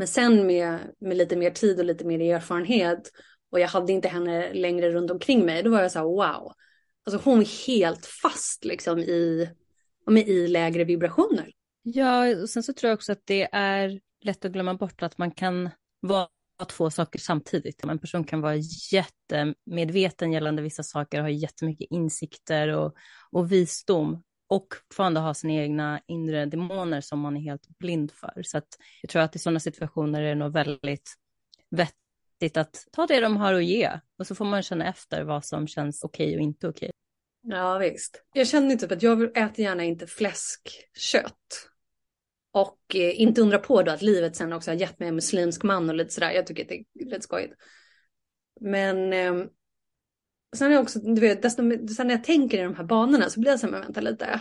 [0.01, 3.11] Men sen med, med lite mer tid och lite mer erfarenhet
[3.51, 6.53] och jag hade inte henne längre runt omkring mig, då var jag så här wow.
[7.05, 9.49] Alltså hon är helt fast liksom i,
[10.27, 11.51] i lägre vibrationer.
[11.83, 15.19] Ja, och sen så tror jag också att det är lätt att glömma bort att
[15.19, 16.29] man kan vara
[16.69, 17.85] två saker samtidigt.
[17.85, 18.57] En person kan vara
[18.93, 22.95] jättemedveten gällande vissa saker, och ha jättemycket insikter och,
[23.31, 28.43] och visdom och fortfarande ha sina egna inre demoner som man är helt blind för.
[28.43, 28.69] Så att
[29.03, 31.15] jag tror att i sådana situationer är det nog väldigt
[31.71, 35.45] vettigt att ta det de har att ge och så får man känna efter vad
[35.45, 36.91] som känns okej okay och inte okej.
[37.47, 37.59] Okay.
[37.59, 38.23] Ja visst.
[38.33, 41.67] Jag känner typ att jag äter gärna inte fläskkött.
[42.53, 45.63] Och eh, inte undra på då att livet sen också har gett mig en muslimsk
[45.63, 46.31] man och lite sådär.
[46.31, 47.55] Jag tycker att det är lite skojigt.
[48.61, 49.47] Men eh,
[50.57, 53.31] sen är jag också, du vet, desto, sen när jag tänker i de här banorna
[53.31, 54.41] så blir jag så här, men vänta lite.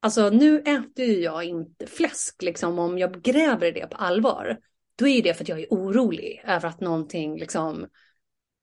[0.00, 4.58] Alltså nu äter ju jag inte fläsk liksom om jag gräver i det på allvar.
[4.96, 7.86] Då är det för att jag är orolig över att någonting liksom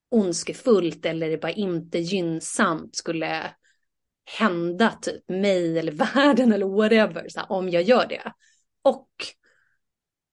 [0.10, 3.56] ondskefullt eller bara inte gynnsamt skulle
[4.40, 8.34] hända typ mig eller världen eller whatever så här, om jag gör det.
[8.82, 9.10] Och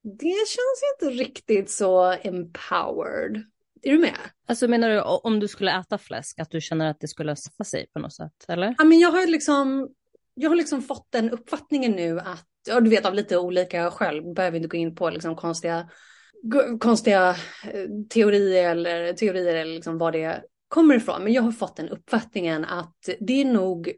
[0.03, 3.50] det känns inte riktigt så empowered.
[3.83, 4.17] Är du med?
[4.47, 7.65] Alltså menar du om du skulle äta fläsk, att du känner att det skulle sätta
[7.65, 8.75] sig på något sätt, eller?
[8.79, 9.89] Ja, men jag har liksom,
[10.35, 14.35] jag har liksom fått den uppfattningen nu att, ja du vet av lite olika skäl,
[14.35, 15.91] behöver inte gå in på liksom konstiga,
[16.81, 17.31] konstiga
[17.65, 21.25] eh, teorier eller teorier eller liksom vad det kommer ifrån.
[21.25, 23.93] Men jag har fått den uppfattningen att det är nog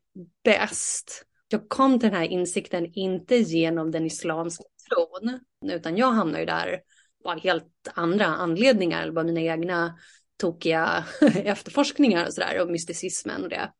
[0.45, 1.25] bäst.
[1.49, 5.40] Jag kom till den här insikten inte genom den islamska tron,
[5.73, 6.81] utan jag hamnar ju där
[7.25, 9.99] av helt andra anledningar, eller bara mina egna
[10.37, 11.05] tokiga
[11.35, 13.73] efterforskningar och sådär, och mysticismen och det.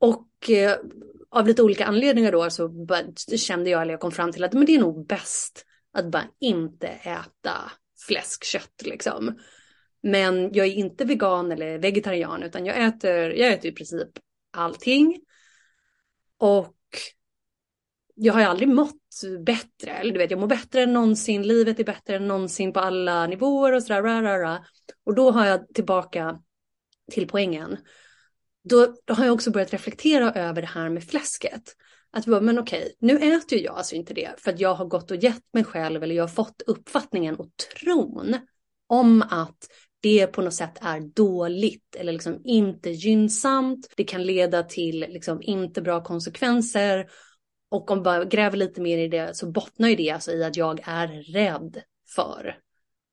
[0.00, 0.76] Och eh,
[1.30, 2.86] av lite olika anledningar då så
[3.36, 6.24] kände jag, eller jag kom fram till att men det är nog bäst att bara
[6.40, 7.72] inte äta
[8.06, 9.38] fläskkött liksom.
[10.02, 14.08] Men jag är inte vegan eller vegetarian utan jag äter, jag äter i princip
[14.52, 15.20] allting.
[16.38, 16.74] Och
[18.22, 18.96] jag har ju aldrig mått
[19.46, 22.80] bättre, eller du vet jag mår bättre än någonsin, livet är bättre än någonsin på
[22.80, 24.60] alla nivåer och sådär.
[25.06, 26.38] Och då har jag tillbaka
[27.10, 27.76] till poängen.
[28.64, 31.62] Då, då, har jag också börjat reflektera över det här med fläsket.
[32.12, 35.10] Att bara, men okej, nu äter jag alltså inte det för att jag har gått
[35.10, 38.36] och gett mig själv eller jag har fått uppfattningen och tron
[38.86, 39.66] om att
[40.00, 43.92] det på något sätt är dåligt eller liksom inte gynnsamt.
[43.96, 47.06] Det kan leda till liksom inte bra konsekvenser.
[47.72, 50.56] Och om man gräver lite mer i det så bottnar ju det alltså i att
[50.56, 51.82] jag är rädd
[52.14, 52.58] för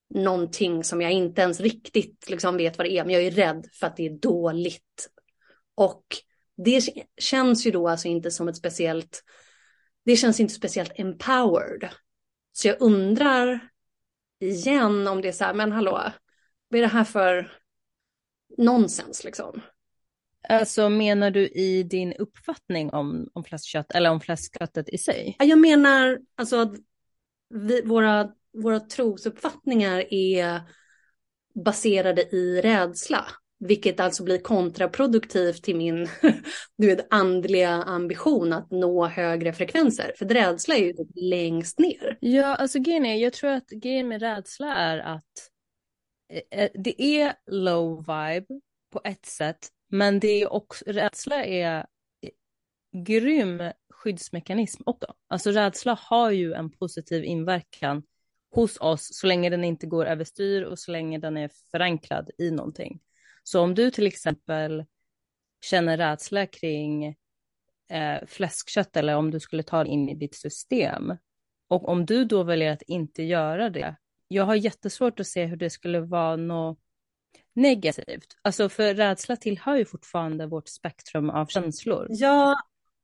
[0.09, 3.05] någonting som jag inte ens riktigt liksom vet vad det är.
[3.05, 5.09] Men jag är rädd för att det är dåligt.
[5.75, 6.03] Och
[6.65, 6.83] det
[7.21, 9.23] känns ju då alltså inte som ett speciellt
[10.05, 11.89] det känns inte speciellt empowered.
[12.51, 13.69] Så jag undrar
[14.39, 16.11] igen om det är så här, men hallå,
[16.67, 17.51] vad är det här för
[18.57, 19.61] nonsens liksom?
[20.49, 25.35] Alltså menar du i din uppfattning om, om fläskkött eller om fläskköttet i sig?
[25.39, 26.73] Jag menar alltså att
[27.49, 30.61] vi, våra, våra trosuppfattningar är
[31.55, 33.25] baserade i rädsla.
[33.59, 36.07] Vilket alltså blir kontraproduktivt till min
[36.77, 40.13] du vet, andliga ambition att nå högre frekvenser.
[40.17, 42.17] För rädsla är ju typ längst ner.
[42.21, 45.23] Ja, alltså grejen är, jag tror att grejen med rädsla är att
[46.33, 48.59] eh, eh, det är low vibe
[48.93, 51.85] på ett sätt, men det är också, rädsla är
[52.91, 55.13] grym skyddsmekanism också.
[55.27, 58.03] Alltså rädsla har ju en positiv inverkan
[58.51, 62.51] hos oss så länge den inte går överstyr och så länge den är förankrad i
[62.51, 62.99] någonting.
[63.43, 64.85] Så om du till exempel
[65.61, 67.05] känner rädsla kring
[67.89, 71.17] eh, fläskkött eller om du skulle ta det in i ditt system
[71.67, 73.95] och om du då väljer att inte göra det,
[74.27, 76.79] jag har jättesvårt att se hur det skulle vara något
[77.53, 78.37] negativt.
[78.41, 82.07] Alltså för rädsla tillhör ju fortfarande vårt spektrum av känslor.
[82.09, 82.55] Ja,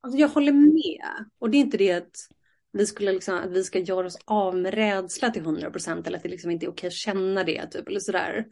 [0.01, 1.29] alltså jag håller med.
[1.39, 2.29] Och det är inte det att
[2.71, 6.17] vi, skulle liksom, att vi ska göra oss av med rädsla till 100 procent eller
[6.17, 8.45] att det liksom inte är okej att känna det typ eller sådär.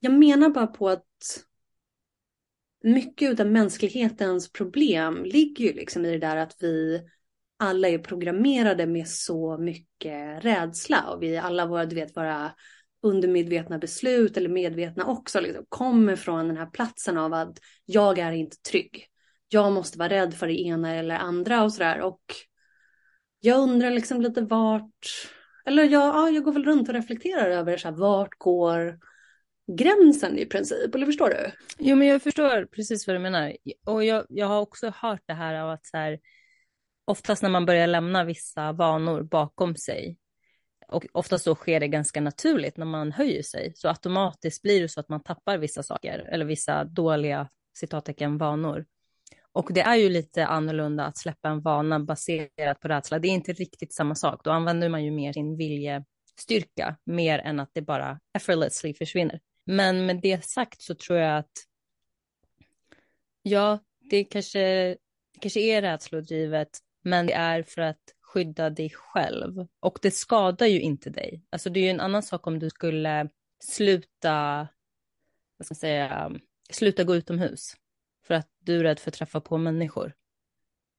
[0.00, 1.44] Jag menar bara på att
[2.82, 7.02] mycket av mänsklighetens problem ligger ju liksom i det där att vi
[7.56, 12.50] alla är programmerade med så mycket rädsla och vi alla våra, du vet, våra
[13.02, 18.32] undermedvetna beslut eller medvetna också liksom, kommer från den här platsen av att jag är
[18.32, 19.06] inte trygg.
[19.48, 22.22] Jag måste vara rädd för det ena eller andra och sådär och
[23.40, 25.06] jag undrar liksom lite vart,
[25.66, 28.98] eller jag, ja, jag går väl runt och reflekterar över så här, vart går
[29.72, 31.52] gränsen i princip, eller förstår du?
[31.78, 33.56] Jo, men jag förstår precis vad du menar.
[33.86, 36.18] Och jag, jag har också hört det här av att så här,
[37.04, 40.16] oftast när man börjar lämna vissa vanor bakom sig,
[40.88, 44.88] och oftast så sker det ganska naturligt när man höjer sig, så automatiskt blir det
[44.88, 47.48] så att man tappar vissa saker, eller vissa dåliga
[47.78, 48.86] citattecken vanor.
[49.52, 53.18] Och det är ju lite annorlunda att släppa en vana baserat på rädsla.
[53.18, 54.40] Det är inte riktigt samma sak.
[54.44, 59.40] Då använder man ju mer sin viljestyrka, mer än att det bara effortlessly försvinner.
[59.64, 61.52] Men med det sagt så tror jag att
[63.42, 63.78] ja,
[64.10, 64.60] det kanske,
[65.32, 69.66] det kanske är rädslodrivet, men det är för att skydda dig själv.
[69.80, 71.42] Och det skadar ju inte dig.
[71.50, 73.28] Alltså det är ju en annan sak om du skulle
[73.60, 74.68] sluta,
[75.56, 76.32] vad ska jag säga,
[76.70, 77.72] sluta gå utomhus
[78.26, 80.14] för att du är rädd för att träffa på människor.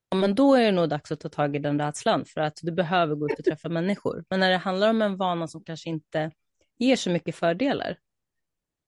[0.10, 2.60] Ja, men då är det nog dags att ta tag i den rädslan för att
[2.62, 4.26] du behöver gå ut och träffa människor.
[4.30, 6.32] Men när det handlar om en vana som kanske inte
[6.78, 7.98] ger så mycket fördelar,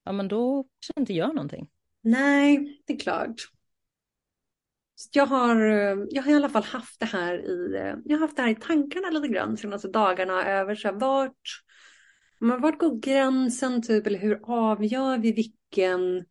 [0.03, 1.69] ja men då kanske det inte gör någonting.
[2.01, 3.35] Nej, det är klart.
[5.11, 8.21] Jag har, eh, jag har i alla fall haft det här i, eh, jag har
[8.21, 11.63] haft det här i tankarna lite grann senaste dagarna över så här, vart,
[12.39, 16.25] men vart går gränsen typ eller hur avgör vi vilken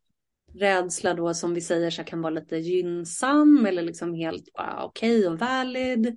[0.55, 5.19] rädsla då som vi säger så kan vara lite gynnsam eller liksom helt ah, okej
[5.19, 6.17] okay och valid.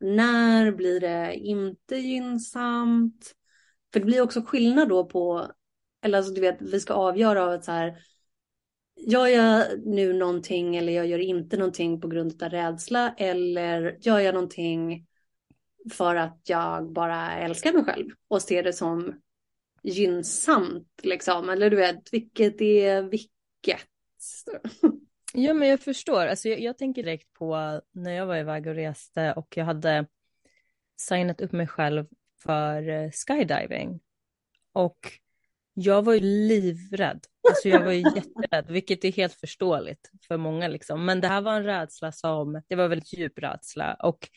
[0.00, 3.34] När blir det inte gynnsamt?
[3.92, 5.50] För det blir också skillnad då på
[6.04, 7.94] eller alltså du vet, vi ska avgöra av att så här,
[8.96, 14.18] gör jag nu någonting eller jag gör inte någonting på grund av rädsla eller gör
[14.18, 15.06] jag någonting
[15.92, 19.20] för att jag bara älskar mig själv och ser det som
[19.82, 21.48] gynnsamt liksom.
[21.48, 23.88] Eller du vet, vilket är vilket.
[25.36, 26.26] Ja, men jag förstår.
[26.26, 30.06] Alltså, jag, jag tänker direkt på när jag var iväg och reste och jag hade
[30.96, 32.06] signat upp mig själv
[32.42, 34.00] för eh, skydiving.
[34.72, 34.98] Och
[35.74, 37.20] jag var ju livrädd.
[37.48, 41.04] Alltså jag var ju jätterädd, vilket är helt förståeligt för många liksom.
[41.04, 43.94] Men det här var en rädsla som, det var väldigt djup rädsla.
[43.94, 44.28] Och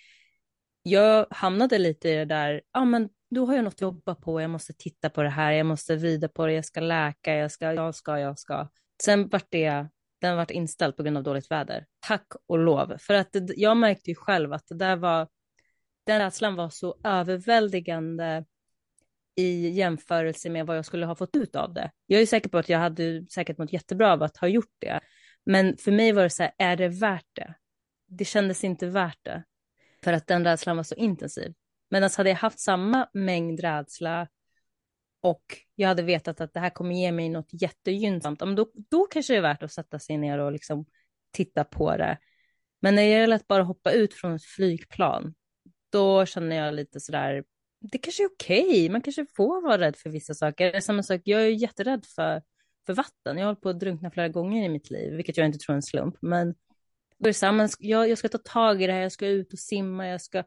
[0.83, 4.41] jag hamnade lite i det där, ja men då har jag något att jobba på,
[4.41, 7.51] jag måste titta på det här, jag måste vrida på det, jag ska läka, jag
[7.51, 8.69] ska, jag ska, jag ska.
[9.03, 9.87] Sen vart det,
[10.21, 11.85] den vart inställd på grund av dåligt väder.
[11.99, 12.97] Tack och lov.
[12.99, 15.27] För att jag märkte ju själv att det där var,
[16.05, 18.45] den rädslan var så överväldigande
[19.37, 21.91] i jämförelse med vad jag skulle ha fått ut av det.
[22.05, 24.99] Jag är säker på att jag hade säkert mått jättebra av att ha gjort det.
[25.45, 27.53] Men för mig var det så här, är det värt det?
[28.07, 29.43] Det kändes inte värt det.
[30.03, 31.53] För att den rädslan var så intensiv.
[31.89, 34.27] Men hade jag haft samma mängd rädsla
[35.21, 35.43] och
[35.75, 39.37] jag hade vetat att det här kommer ge mig något jättegynnsamt, då, då kanske det
[39.37, 40.85] är värt att sätta sig ner och liksom
[41.31, 42.17] titta på det.
[42.81, 45.33] Men när det gäller att bara hoppa ut från ett flygplan,
[45.91, 47.43] då känner jag lite sådär,
[47.79, 48.89] det kanske är okej, okay.
[48.89, 50.71] man kanske får vara rädd för vissa saker.
[50.71, 52.41] Det är samma sak, jag är jätterädd för,
[52.85, 53.37] för vatten.
[53.37, 55.73] Jag har hållit på att drunkna flera gånger i mitt liv, vilket jag inte tror
[55.73, 56.15] är en slump.
[56.21, 56.55] Men
[57.17, 59.27] Då är det så här, jag, jag ska ta tag i det här, jag ska
[59.27, 60.43] ut och simma, jag ska...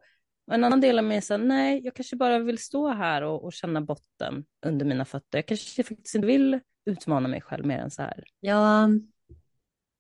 [0.52, 3.22] En annan del av mig är så här, nej, jag kanske bara vill stå här
[3.22, 5.38] och, och känna botten under mina fötter.
[5.38, 8.24] Jag kanske faktiskt inte vill utmana mig själv mer än så här.
[8.40, 8.88] Ja,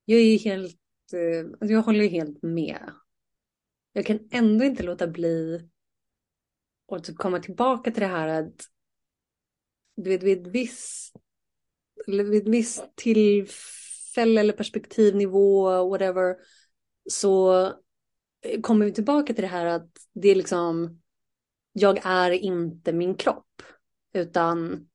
[0.04, 0.76] jag är ju helt,
[1.12, 2.90] eh, jag håller ju helt med.
[3.92, 5.68] Jag kan ändå inte låta bli
[6.96, 8.64] att typ komma tillbaka till det här att
[9.96, 11.12] du vet, vid viss,
[12.06, 16.36] vid viss tillfälle eller perspektivnivå, whatever,
[17.10, 17.72] så
[18.62, 21.00] kommer vi tillbaka till det här att det är liksom,
[21.72, 23.62] jag är inte min kropp,
[24.12, 24.88] utan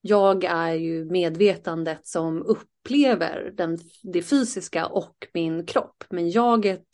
[0.00, 6.04] jag är ju medvetandet som upplever den, det fysiska och min kropp.
[6.10, 6.86] Men jaget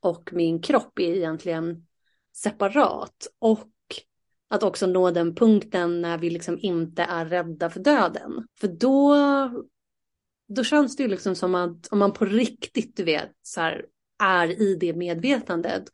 [0.00, 1.86] och min kropp är egentligen
[2.36, 3.26] separat.
[3.38, 3.68] Och
[4.48, 8.46] att också nå den punkten när vi liksom inte är rädda för döden.
[8.60, 9.14] För då,
[10.48, 13.86] då känns det ju liksom som att om man på riktigt, du vet, så här,
[14.22, 15.84] är i det medvetandet,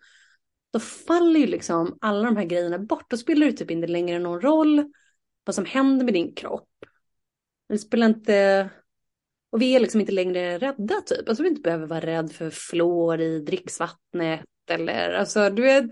[0.72, 3.10] då faller ju liksom alla de här grejerna bort.
[3.10, 4.92] Då spelar det typ inte längre någon roll
[5.44, 6.68] vad som händer med din kropp.
[7.68, 8.70] Det spelar inte...
[9.52, 11.28] Och vi är liksom inte längre rädda typ.
[11.28, 15.90] Alltså vi inte behöver vara rädd för fluor i dricksvattnet eller alltså du vet.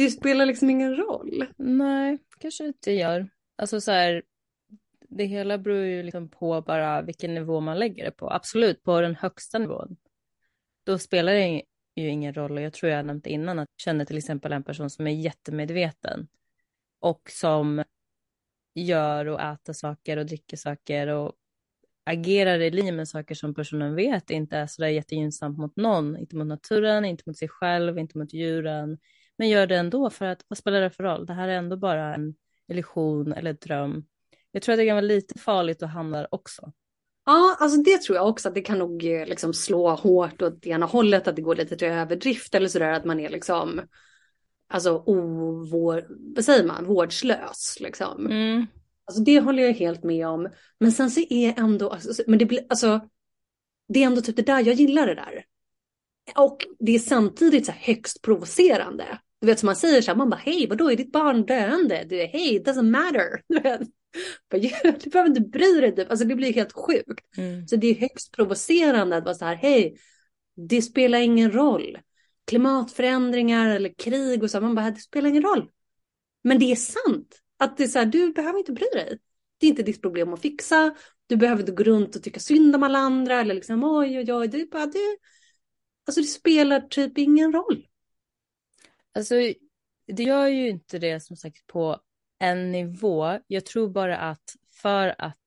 [0.00, 1.46] Det spelar liksom ingen roll.
[1.56, 3.28] Nej, kanske inte gör.
[3.56, 4.22] Alltså så här,
[5.08, 8.30] det hela beror ju liksom på bara vilken nivå man lägger det på.
[8.30, 9.96] Absolut, på den högsta nivån.
[10.84, 11.62] Då spelar det
[11.96, 14.64] ju ingen roll och jag tror jag nämnt innan att jag känner till exempel en
[14.64, 16.28] person som är jättemedveten
[17.00, 17.84] och som
[18.74, 21.32] gör och äter saker och dricker saker och
[22.04, 26.36] agerar i linje med saker som personen vet inte är sådär jättegynnsamt mot någon, inte
[26.36, 28.98] mot naturen, inte mot sig själv, inte mot djuren,
[29.40, 31.26] men gör det ändå för att vad spelar det för roll?
[31.26, 32.34] Det här är ändå bara en
[32.68, 34.04] illusion eller dröm.
[34.50, 36.72] Jag tror att det kan vara lite farligt att hamna också.
[37.26, 40.66] Ja, alltså det tror jag också att det kan nog eh, liksom slå hårt åt
[40.66, 43.80] ena hållet, att det går lite till överdrift eller sådär att man är liksom
[44.68, 48.26] alltså ovår, vad säger man, vårdslös liksom.
[48.26, 48.66] Mm.
[49.04, 50.48] Alltså det håller jag helt med om.
[50.80, 53.00] Men sen så är ändå, alltså, men det blir, alltså,
[53.88, 55.44] det är ändå typ det där, jag gillar det där.
[56.36, 59.18] Och det är samtidigt så högst provocerande.
[59.40, 62.06] Du vet som man säger så här, man bara hej vadå är ditt barn döende?
[62.08, 63.42] Du är hej it doesn't matter.
[64.50, 66.10] Du, behöver inte bry dig typ.
[66.10, 67.36] Alltså det blir helt sjukt.
[67.36, 67.66] Mm.
[67.68, 69.96] Så det är högst provocerande att vara så här hej
[70.68, 71.98] det spelar ingen roll
[72.46, 74.60] klimatförändringar eller krig och så.
[74.60, 75.70] Man bara, det spelar ingen roll.
[76.44, 77.40] Men det är sant.
[77.58, 79.18] Att det är så här, du behöver inte bry dig.
[79.58, 80.94] Det är inte ditt problem att fixa.
[81.26, 84.32] Du behöver inte gå runt och tycka synd om alla andra eller liksom oj oj
[84.32, 84.48] oj.
[84.48, 85.16] Det, bara, det,
[86.06, 87.86] alltså det spelar typ ingen roll.
[89.14, 89.34] Alltså
[90.06, 92.00] det gör ju inte det som sagt på
[92.38, 93.38] en nivå.
[93.46, 95.38] Jag tror bara att för att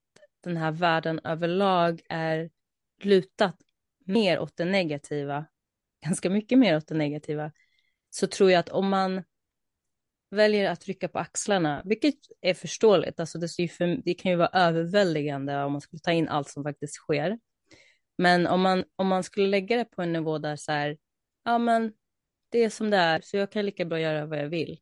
[0.43, 2.49] den här världen överlag är
[3.03, 3.57] lutat
[4.05, 5.45] mer åt det negativa
[6.03, 7.51] ganska mycket mer åt det negativa,
[8.09, 9.23] så tror jag att om man
[10.29, 14.49] väljer att rycka på axlarna, vilket är förståeligt, alltså det, för, det kan ju vara
[14.53, 17.39] överväldigande om man skulle ta in allt som faktiskt sker.
[18.17, 20.97] Men om man, om man skulle lägga det på en nivå där så här,
[21.43, 21.93] ja men
[22.53, 24.79] det är som det är, så jag kan lika bra göra vad jag vill.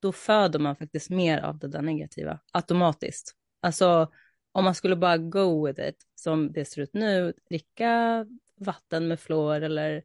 [0.00, 3.34] Då föder man faktiskt mer av det där negativa automatiskt.
[3.60, 4.12] Alltså
[4.52, 9.20] om man skulle bara go with it, som det ser ut nu, dricka vatten med
[9.20, 10.02] fluor eller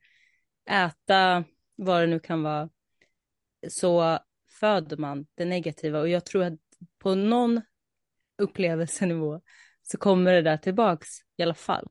[0.69, 1.43] äta
[1.75, 2.69] vad det nu kan vara,
[3.69, 4.19] så
[4.59, 5.99] föder man det negativa.
[5.99, 6.59] Och jag tror att
[6.99, 7.61] på någon
[8.37, 9.41] upplevelsenivå
[9.81, 11.87] så kommer det där tillbaks i alla fall.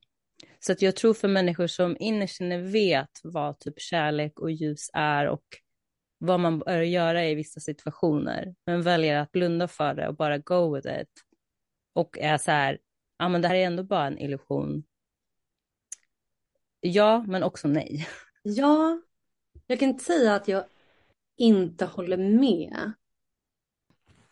[0.61, 4.91] Så att jag tror för människor som innerst inne vet vad typ kärlek och ljus
[4.93, 5.45] är och
[6.19, 10.39] vad man bör göra i vissa situationer, men väljer att blunda för det och bara
[10.39, 11.09] go with it.
[11.93, 12.79] Och är så här,
[13.19, 14.85] ja men det här är ändå bara en illusion.
[16.81, 18.09] Ja, men också nej.
[18.43, 19.01] Ja,
[19.67, 20.65] jag kan inte säga att jag
[21.37, 22.93] inte håller med.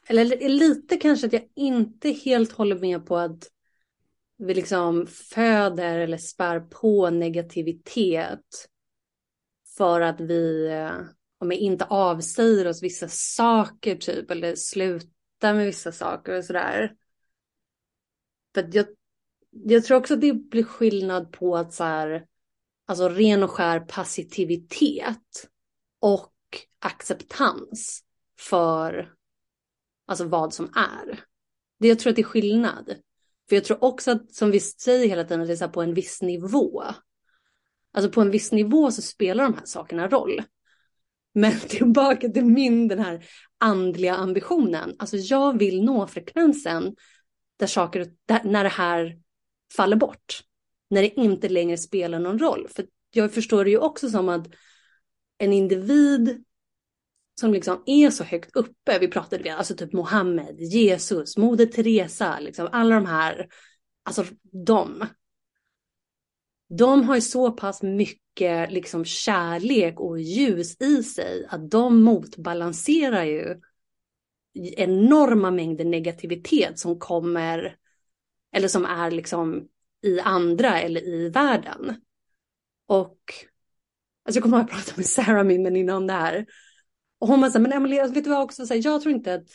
[0.07, 3.49] Eller lite kanske att jag inte helt håller med på att
[4.39, 8.69] vi liksom föder eller spär på negativitet
[9.77, 11.01] för att vi eh,
[11.39, 16.95] om vi inte avsäger oss vissa saker typ eller slutar med vissa saker och sådär.
[18.55, 18.87] För jag,
[19.51, 22.27] jag tror också att det blir skillnad på att så här
[22.89, 25.49] Alltså ren och skär passivitet
[26.01, 26.33] och
[26.79, 28.05] acceptans
[28.39, 29.15] för
[30.07, 31.25] alltså vad som är.
[31.79, 32.95] Det jag tror att det är skillnad.
[33.49, 35.95] För jag tror också att, som vi säger hela tiden, att det är på en
[35.95, 36.85] viss nivå.
[37.93, 40.43] Alltså på en viss nivå så spelar de här sakerna roll.
[41.35, 43.25] Men tillbaka till min, den här
[43.59, 44.97] andliga ambitionen.
[44.99, 46.97] Alltså jag vill nå frekvensen
[47.57, 49.19] där saker, där, när det här
[49.77, 50.43] faller bort
[50.91, 52.69] när det inte längre spelar någon roll.
[52.71, 54.47] För jag förstår det ju också som att
[55.39, 56.45] en individ
[57.39, 62.41] som liksom är så högt uppe, vi pratade om alltså typ Mohammed, Jesus, Moder Teresa,
[62.41, 63.49] liksom alla de här,
[64.03, 64.25] alltså
[64.67, 65.07] de.
[66.69, 73.25] De har ju så pass mycket liksom kärlek och ljus i sig att de motbalanserar
[73.25, 73.61] ju
[74.77, 77.77] enorma mängder negativitet som kommer,
[78.53, 79.69] eller som är liksom
[80.03, 82.01] i andra eller i världen.
[82.87, 83.19] Och
[84.25, 86.47] alltså jag kommer att prata med Sarah, min väninna, om det här.
[87.19, 89.15] Och hon var så här, men Emelie, vet du vad också, så här, jag tror
[89.15, 89.49] inte att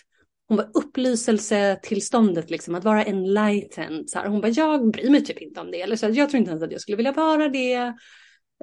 [0.48, 4.10] hon var upplyselsetillståndet, liksom, att vara enlightened.
[4.10, 4.28] Så här.
[4.28, 5.82] Hon bara, jag bryr mig typ inte om det.
[5.82, 7.74] Eller så här, jag tror inte ens att jag skulle vilja vara det.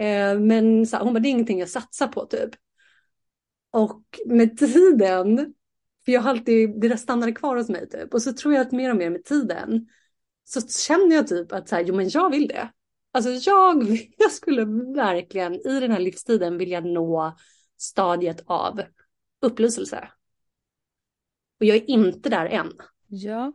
[0.01, 2.51] Eh, men så här, hon bara, det är ingenting jag satsar på typ.
[3.73, 5.55] Och med tiden,
[6.05, 8.15] för jag har alltid, det där stannade kvar hos mig typ.
[8.15, 9.89] Och så tror jag att mer och mer med tiden
[10.45, 12.71] så känner jag typ att så här, jo men jag vill det.
[13.13, 17.37] Alltså jag, jag skulle verkligen i den här livstiden vilja nå
[17.81, 18.83] stadiet av
[19.41, 20.09] upplyselse.
[21.61, 22.73] Och jag är inte där än.
[23.07, 23.53] Ja.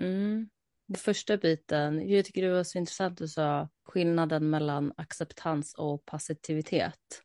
[0.00, 0.48] Mm.
[0.86, 5.74] Den första biten, jag tycker det var så intressant att du sa skillnaden mellan acceptans
[5.74, 7.22] och passivitet.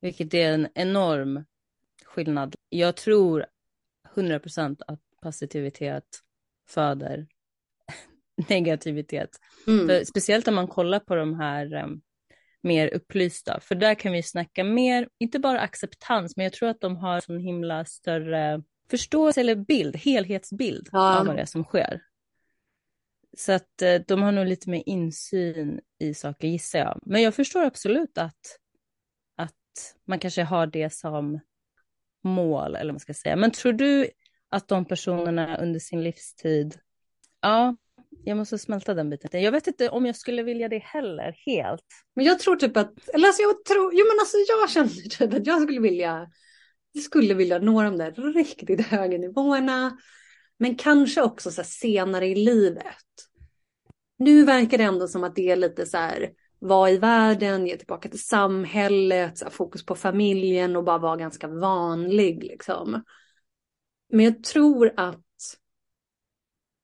[0.00, 1.44] Vilket är en enorm
[2.04, 2.54] skillnad.
[2.68, 3.46] Jag tror
[4.14, 6.20] 100% att passivitet
[6.68, 7.26] föder
[8.48, 9.40] negativitet.
[9.66, 10.04] Mm.
[10.04, 12.02] Speciellt om man kollar på de här um,
[12.62, 16.80] mer upplysta, för där kan vi snacka mer, inte bara acceptans, men jag tror att
[16.80, 21.18] de har en himla större förståelse eller bild, helhetsbild ja.
[21.18, 22.02] av vad det är som sker.
[23.36, 27.00] Så att uh, de har nog lite mer insyn i saker gissar jag.
[27.02, 28.58] Men jag förstår absolut att,
[29.36, 31.40] att man kanske har det som
[32.24, 33.36] mål, eller vad man ska säga.
[33.36, 34.08] Men tror du
[34.48, 36.78] att de personerna under sin livstid,
[37.40, 37.76] ja,
[38.24, 39.42] jag måste smälta den biten.
[39.42, 41.84] Jag vet inte om jag skulle vilja det heller helt.
[42.16, 45.34] Men jag tror typ att, eller alltså jag tror, jo men alltså jag känner typ
[45.34, 46.26] att jag skulle vilja,
[46.92, 49.98] jag skulle vilja nå de där riktigt höga nivåerna.
[50.58, 52.96] Men kanske också så senare i livet.
[54.18, 57.76] Nu verkar det ändå som att det är lite så här, vara i världen, ge
[57.76, 63.02] tillbaka till samhället, så här, fokus på familjen och bara vara ganska vanlig liksom.
[64.12, 65.22] Men jag tror att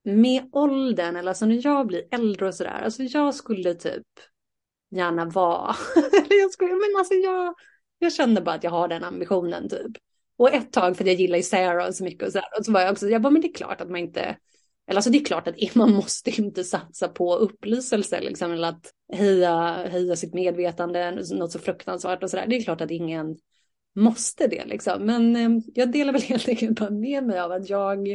[0.09, 4.06] med åldern, eller alltså när jag blir äldre och sådär, alltså jag skulle typ
[4.90, 7.54] gärna vara, eller jag skulle, men alltså jag,
[7.98, 9.92] jag känner bara att jag har den ambitionen typ.
[10.36, 12.80] Och ett tag, för jag gillar ju Sarah så mycket och sådär, och så var
[12.80, 14.20] jag också, jag bara, men det är klart att man inte,
[14.86, 18.92] eller alltså det är klart att man måste inte satsa på upplyselse liksom, eller att
[19.12, 22.46] höja, höja sitt medvetande, något så fruktansvärt och sådär.
[22.46, 23.36] Det är klart att ingen
[23.94, 27.68] måste det liksom, men eh, jag delar väl helt enkelt bara med mig av att
[27.68, 28.09] jag,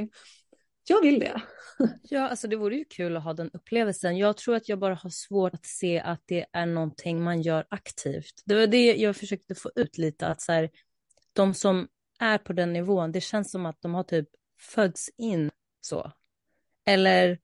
[0.87, 1.41] jag vill det.
[2.03, 4.17] Ja, alltså det vore ju kul att ha den upplevelsen.
[4.17, 7.65] Jag tror att jag bara har svårt att se att det är någonting man gör
[7.69, 8.41] aktivt.
[8.45, 10.69] Det var det jag försökte få ut lite, att så här,
[11.33, 11.87] de som
[12.19, 15.51] är på den nivån, det känns som att de har typ fötts in
[15.81, 16.11] så.
[16.85, 17.39] Eller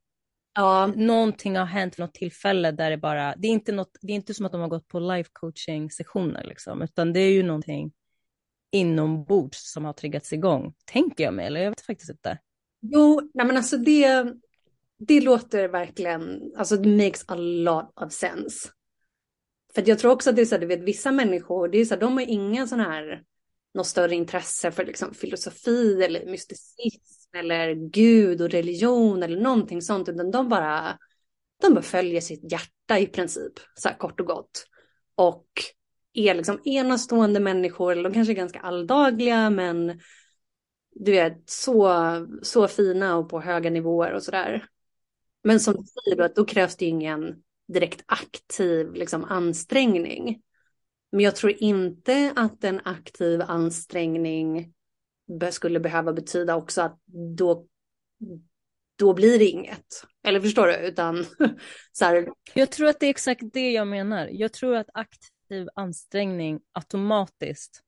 [0.53, 0.87] ja.
[0.95, 4.15] någonting har hänt vid något tillfälle där det bara, det är inte, något, det är
[4.15, 7.43] inte som att de har gått på life coaching sessioner liksom, utan det är ju
[7.43, 7.91] någonting
[8.71, 12.37] inombords som har triggats igång, tänker jag mig, eller jag vet faktiskt inte.
[12.81, 14.33] Jo, nej men alltså det,
[14.97, 18.69] det låter verkligen, alltså det makes a lot of sense.
[19.75, 21.85] För jag tror också att det är så här, du vet vissa människor, det är
[21.85, 23.23] så här, de har inga sådana här,
[23.73, 30.09] något större intresse för liksom filosofi eller mysticism eller gud och religion eller någonting sånt,
[30.09, 30.97] utan de bara,
[31.61, 34.65] de bara följer sitt hjärta i princip, så här kort och gott.
[35.15, 35.47] Och
[36.13, 39.99] är liksom enastående människor, eller de kanske är ganska alldagliga, men
[41.01, 44.65] du vet, så, så fina och på höga nivåer och sådär.
[45.43, 50.41] Men som du säger, då, då krävs det ingen direkt aktiv liksom, ansträngning.
[51.11, 54.73] Men jag tror inte att en aktiv ansträngning
[55.51, 56.99] skulle behöva betyda också att
[57.37, 57.67] då,
[58.95, 60.03] då blir det inget.
[60.23, 60.75] Eller förstår du?
[60.75, 61.25] Utan
[61.91, 62.29] så här...
[62.53, 64.27] Jag tror att det är exakt det jag menar.
[64.31, 67.83] Jag tror att aktiv ansträngning automatiskt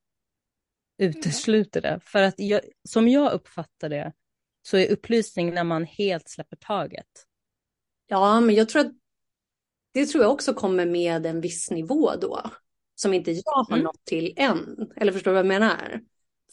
[1.02, 2.00] utesluter det.
[2.04, 4.14] För att jag, som jag uppfattar det
[4.62, 7.08] så är upplysning när man helt släpper taget.
[8.08, 8.92] Ja, men jag tror att
[9.94, 12.42] det tror jag också kommer med en viss nivå då.
[12.96, 13.84] Som inte jag har mm.
[13.84, 14.92] nått till än.
[14.96, 16.02] Eller förstår du vad jag menar?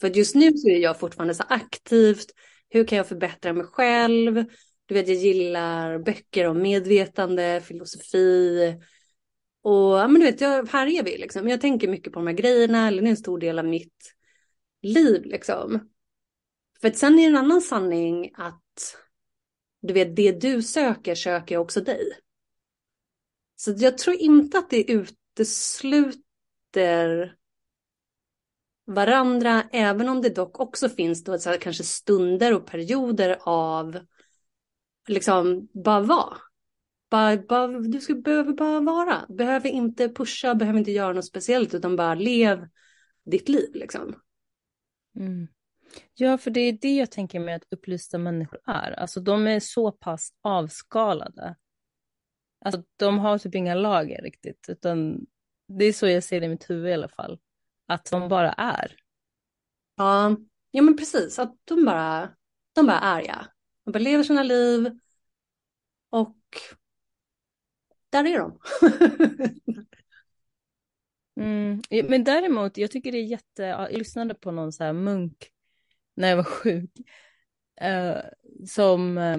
[0.01, 2.25] För just nu så är jag fortfarande så aktivt.
[2.69, 4.45] Hur kan jag förbättra mig själv?
[4.85, 8.75] Du vet, jag gillar böcker om medvetande, filosofi.
[9.61, 11.47] Och men du vet, jag, här är vi liksom.
[11.47, 12.87] Jag tänker mycket på de här grejerna.
[12.87, 14.13] Eller det är en stor del av mitt
[14.81, 15.89] liv liksom.
[16.81, 18.97] För att sen är det en annan sanning att
[19.81, 22.11] du vet, det du söker söker också dig.
[23.55, 26.25] Så jag tror inte att det utesluter
[28.85, 33.99] varandra, även om det dock också finns då så här, kanske stunder och perioder av
[35.07, 36.37] liksom bara vara.
[37.09, 39.25] Bara, bara, du ska, behöver bara vara.
[39.29, 42.67] Behöver inte pusha, behöver inte göra något speciellt utan bara lev
[43.25, 44.15] ditt liv liksom.
[45.15, 45.47] Mm.
[46.13, 48.91] Ja, för det är det jag tänker mig att upplysta människor är.
[48.91, 51.55] Alltså de är så pass avskalade.
[52.65, 55.25] Alltså de har typ inga lager riktigt, utan
[55.67, 57.39] det är så jag ser det i mitt huvud i alla fall.
[57.87, 58.95] Att de bara är.
[59.95, 60.37] Ja,
[60.71, 61.39] ja men precis.
[61.39, 62.35] Att de bara,
[62.73, 63.45] de bara är ja.
[63.85, 64.99] De bara lever sina liv.
[66.09, 66.37] Och
[68.09, 68.59] där är de.
[71.39, 71.81] mm.
[72.09, 75.49] Men däremot, jag tycker det är jätte, jag lyssnade på någon så här munk
[76.15, 76.91] när jag var sjuk.
[77.81, 78.17] Eh,
[78.67, 79.37] som eh,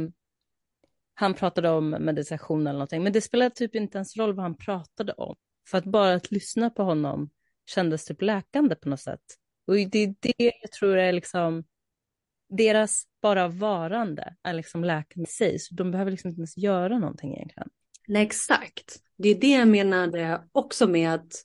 [1.14, 3.02] han pratade om meditation eller någonting.
[3.02, 5.36] Men det spelade typ inte ens roll vad han pratade om.
[5.68, 7.30] För att bara att lyssna på honom
[7.66, 9.20] kändes typ läkande på något sätt.
[9.66, 11.64] Och det är det jag tror är liksom
[12.48, 15.58] deras bara varande är liksom läkande i sig.
[15.58, 17.68] Så de behöver liksom inte ens göra någonting egentligen.
[18.08, 18.96] Nej, exakt.
[19.16, 21.44] Det är det jag menade också med att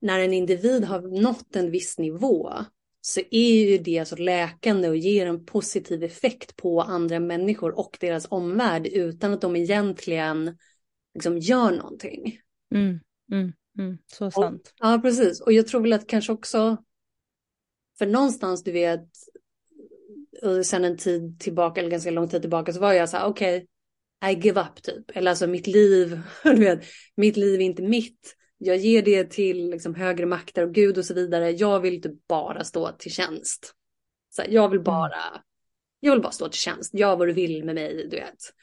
[0.00, 2.52] när en individ har nått en viss nivå
[3.00, 7.96] så är ju det så läkande och ger en positiv effekt på andra människor och
[8.00, 10.58] deras omvärld utan att de egentligen
[11.14, 12.40] liksom gör någonting.
[12.74, 13.00] Mm,
[13.32, 14.74] mm, mm, så sant.
[14.80, 15.40] Och, ja, precis.
[15.40, 16.76] Och jag tror väl att kanske också,
[17.98, 19.08] för någonstans du vet,
[20.64, 23.66] sen en tid tillbaka, eller ganska lång tid tillbaka, så var jag så här, okej,
[24.20, 25.16] okay, I give up typ.
[25.16, 26.84] Eller alltså mitt liv, du vet,
[27.16, 31.04] mitt liv är inte mitt jag ger det till liksom, högre makter och Gud och
[31.04, 31.50] så vidare.
[31.50, 33.74] Jag vill inte bara stå till tjänst.
[34.30, 34.84] Så här, jag vill mm.
[34.84, 35.42] bara,
[36.00, 36.94] jag vill bara stå till tjänst.
[36.94, 38.54] Gör vad du vill med mig, du vet.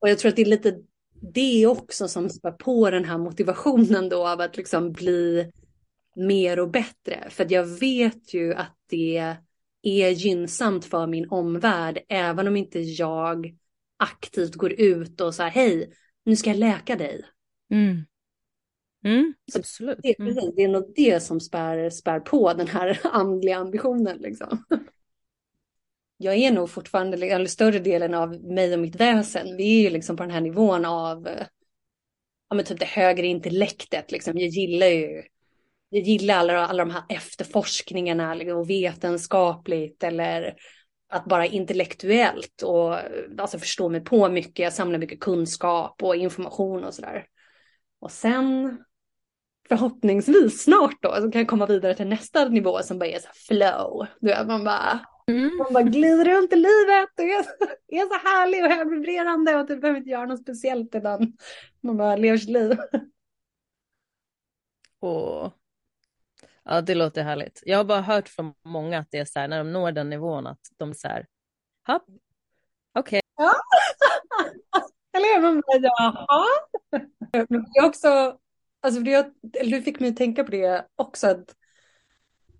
[0.00, 0.78] Och jag tror att det är lite
[1.34, 5.50] det också som spär på den här motivationen då av att liksom bli
[6.16, 7.26] mer och bättre.
[7.30, 9.36] För jag vet ju att det
[9.82, 13.56] är gynnsamt för min omvärld, även om inte jag
[13.96, 15.92] aktivt går ut och säger hej,
[16.24, 17.24] nu ska jag läka dig.
[17.70, 18.04] Mm.
[19.04, 19.98] Mm, absolut.
[20.02, 20.34] Det, mm.
[20.56, 24.18] det är nog det som spär, spär på den här andliga ambitionen.
[24.18, 24.64] Liksom.
[26.16, 29.90] Jag är nog fortfarande, eller större delen av mig och mitt väsen, vi är ju
[29.90, 31.28] liksom på den här nivån av
[32.48, 34.12] ja, men typ det högre intellektet.
[34.12, 34.38] Liksom.
[34.38, 35.22] Jag gillar ju
[35.88, 40.56] jag gillar alla, alla de här efterforskningarna liksom, och vetenskapligt eller
[41.08, 42.96] att bara intellektuellt och
[43.38, 47.26] alltså förstå mig på mycket, jag samlar mycket kunskap och information och sådär.
[48.00, 48.78] Och sen
[49.72, 53.28] förhoppningsvis snart då så kan jag komma vidare till nästa nivå som bara är så
[53.34, 54.06] flow.
[54.20, 55.56] Du vet, man bara, mm.
[55.56, 57.38] man bara glider runt i livet och är,
[57.88, 61.32] är så härlig och högvibrerande och du behöver inte göra något speciellt utan
[61.80, 62.78] man bara lever sitt liv.
[65.00, 65.52] Åh.
[66.64, 67.62] Ja, det låter härligt.
[67.66, 70.10] Jag har bara hört från många att det är så här när de når den
[70.10, 71.26] nivån att de så här,
[71.88, 72.18] okej.
[72.98, 73.20] Okay.
[73.36, 73.52] Ja.
[75.16, 75.42] Eller hur?
[75.42, 76.46] Man bara, jaha.
[77.48, 78.38] Men det är också
[78.82, 79.24] Alltså jag,
[79.64, 81.26] du fick mig att tänka på det också.
[81.26, 81.54] Att,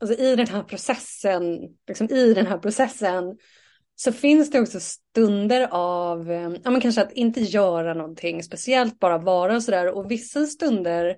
[0.00, 1.58] alltså I den här processen,
[1.88, 3.38] liksom i den här processen
[3.94, 8.98] så finns det också stunder av, eh, ja men kanske att inte göra någonting speciellt,
[8.98, 9.96] bara vara och sådär.
[9.96, 11.16] Och vissa stunder,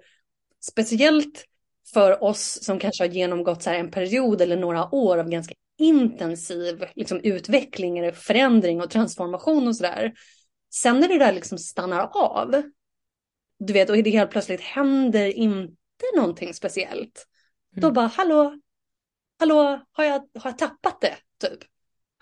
[0.61, 1.45] speciellt
[1.93, 6.85] för oss som kanske har genomgått så en period eller några år av ganska intensiv
[6.95, 10.13] liksom, utveckling eller förändring och transformation och sådär.
[10.75, 12.63] Sen när det där liksom stannar av,
[13.67, 15.77] du vet, och det helt plötsligt händer inte
[16.17, 17.27] någonting speciellt.
[17.73, 17.81] Mm.
[17.81, 18.59] Då bara, hallå,
[19.39, 21.17] hallå, har jag, har jag tappat det?
[21.41, 21.59] Typ.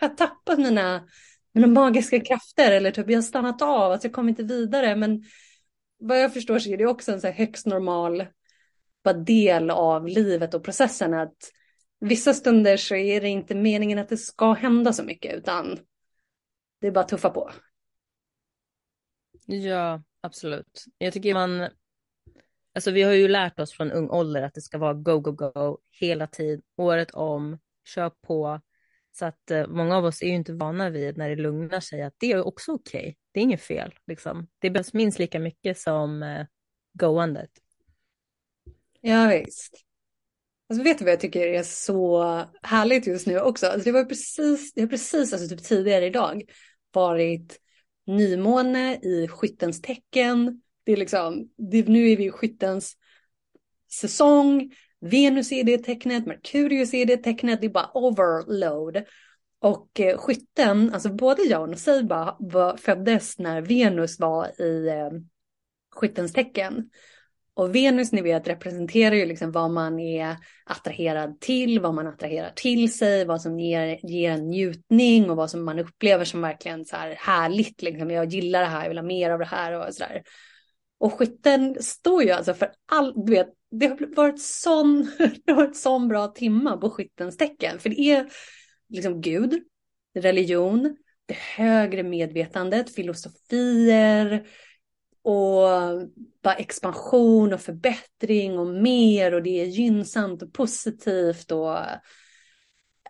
[0.01, 1.09] Har jag tappat mina,
[1.53, 4.97] mina magiska krafter eller typ jag har stannat av, alltså jag kommer inte vidare.
[4.97, 5.25] Men
[5.99, 8.27] vad jag förstår så är det också en så här högst normal
[9.05, 11.15] bara del av livet och processen.
[11.15, 11.37] Att
[12.01, 15.79] vissa stunder så är det inte meningen att det ska hända så mycket utan
[16.81, 17.51] det är bara att tuffa på.
[19.47, 20.85] Ja, absolut.
[20.99, 21.69] Jag tycker man,
[22.75, 25.33] alltså vi har ju lärt oss från ung ålder att det ska vara go, go,
[25.33, 28.61] go hela tiden, året om, kör på.
[29.13, 32.03] Så att eh, många av oss är ju inte vana vid när det lugnar sig
[32.03, 33.01] att det är också okej.
[33.01, 33.15] Okay.
[33.33, 34.49] Det är inget fel liksom.
[34.59, 36.47] Det behövs minst lika mycket som eh,
[36.93, 37.51] goandet.
[39.01, 39.85] Ja visst.
[40.69, 42.25] Alltså vet du vad jag tycker är så
[42.63, 43.67] härligt just nu också?
[43.67, 46.43] Alltså det var precis, det har precis alltså typ tidigare idag
[46.93, 47.62] varit
[48.07, 50.63] nymåne i skyttens tecken.
[50.85, 52.97] Det är liksom, det, nu är vi i skyttens
[53.93, 54.73] säsong.
[55.01, 59.03] Venus är det tecknet, Merkurius är det tecknet, det är bara overload.
[59.59, 62.39] Och eh, skytten, alltså både jag och Noceiba
[62.79, 65.11] föddes när Venus var i eh,
[65.91, 66.91] skyttens tecken.
[67.55, 72.53] Och Venus, ni vet, representerar ju liksom vad man är attraherad till, vad man attraherar
[72.57, 76.85] till sig, vad som ger, ger en njutning och vad som man upplever som verkligen
[76.85, 77.83] så här härligt.
[77.83, 78.11] Liksom.
[78.11, 80.23] Jag gillar det här, jag vill ha mer av det här och sådär.
[80.99, 85.11] Och skytten står ju alltså för all, du vet, det har varit sån,
[85.45, 87.79] det har varit sån bra timma på skyttens tecken.
[87.79, 88.29] För det är
[88.89, 89.63] liksom Gud,
[90.19, 90.97] religion,
[91.27, 94.47] det högre medvetandet, filosofier,
[95.23, 95.69] och
[96.43, 101.79] bara expansion och förbättring och mer och det är gynnsamt och positivt och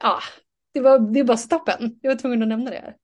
[0.01, 0.21] ja,
[0.73, 1.99] det var, det var bara stoppen.
[2.03, 2.97] Jag var tvungen att nämna det.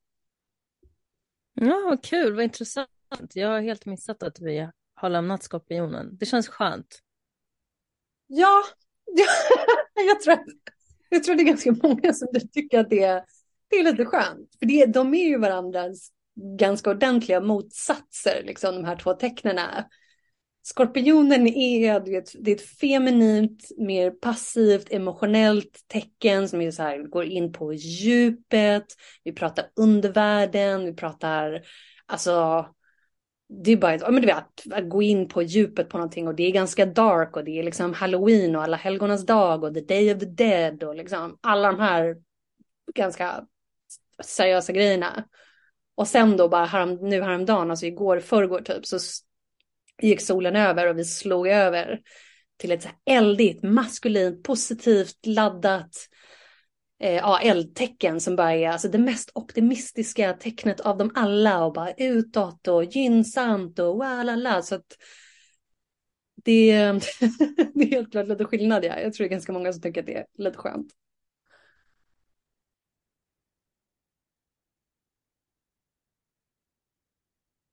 [1.55, 2.89] Ja, vad kul, vad intressant.
[3.33, 6.17] Jag har helt missat att vi har lämnat skorpionen.
[6.19, 7.03] Det känns skönt.
[8.27, 8.63] Ja,
[9.95, 10.39] jag, tror,
[11.09, 13.25] jag tror det är ganska många som tycker att det,
[13.69, 14.57] det är lite skönt.
[14.59, 16.13] För det, de är ju varandras
[16.59, 19.59] ganska ordentliga motsatser, liksom de här två tecknen.
[20.63, 27.03] Skorpionen är, det, det är ett feminint, mer passivt, emotionellt tecken som är så här,
[27.03, 28.87] går in på djupet.
[29.25, 31.63] Vi pratar undervärlden, vi pratar,
[32.07, 32.67] alltså,
[33.65, 36.43] det är bara men du vet, att gå in på djupet på någonting och det
[36.43, 40.15] är ganska dark och det är liksom halloween och alla helgonas dag och the day
[40.15, 42.17] of the dead och liksom alla de här
[42.95, 43.47] ganska
[44.23, 45.25] seriösa grejerna.
[45.99, 48.99] Och sen då bara härom, nu häromdagen, alltså igår, förrgår typ, så
[50.03, 52.01] gick solen över och vi slog över
[52.57, 55.91] till ett så eldigt, maskulint, positivt laddat
[57.01, 61.73] eh, ja, eldtecken som bara är alltså det mest optimistiska tecknet av dem alla och
[61.73, 64.63] bara utåt och gynnsamt och walala.
[64.63, 64.97] Så att
[66.45, 66.73] det,
[67.75, 68.85] det är helt klart lite skillnad.
[68.85, 69.01] Ja.
[69.01, 70.93] Jag tror det är ganska många som tycker att det är lite skönt.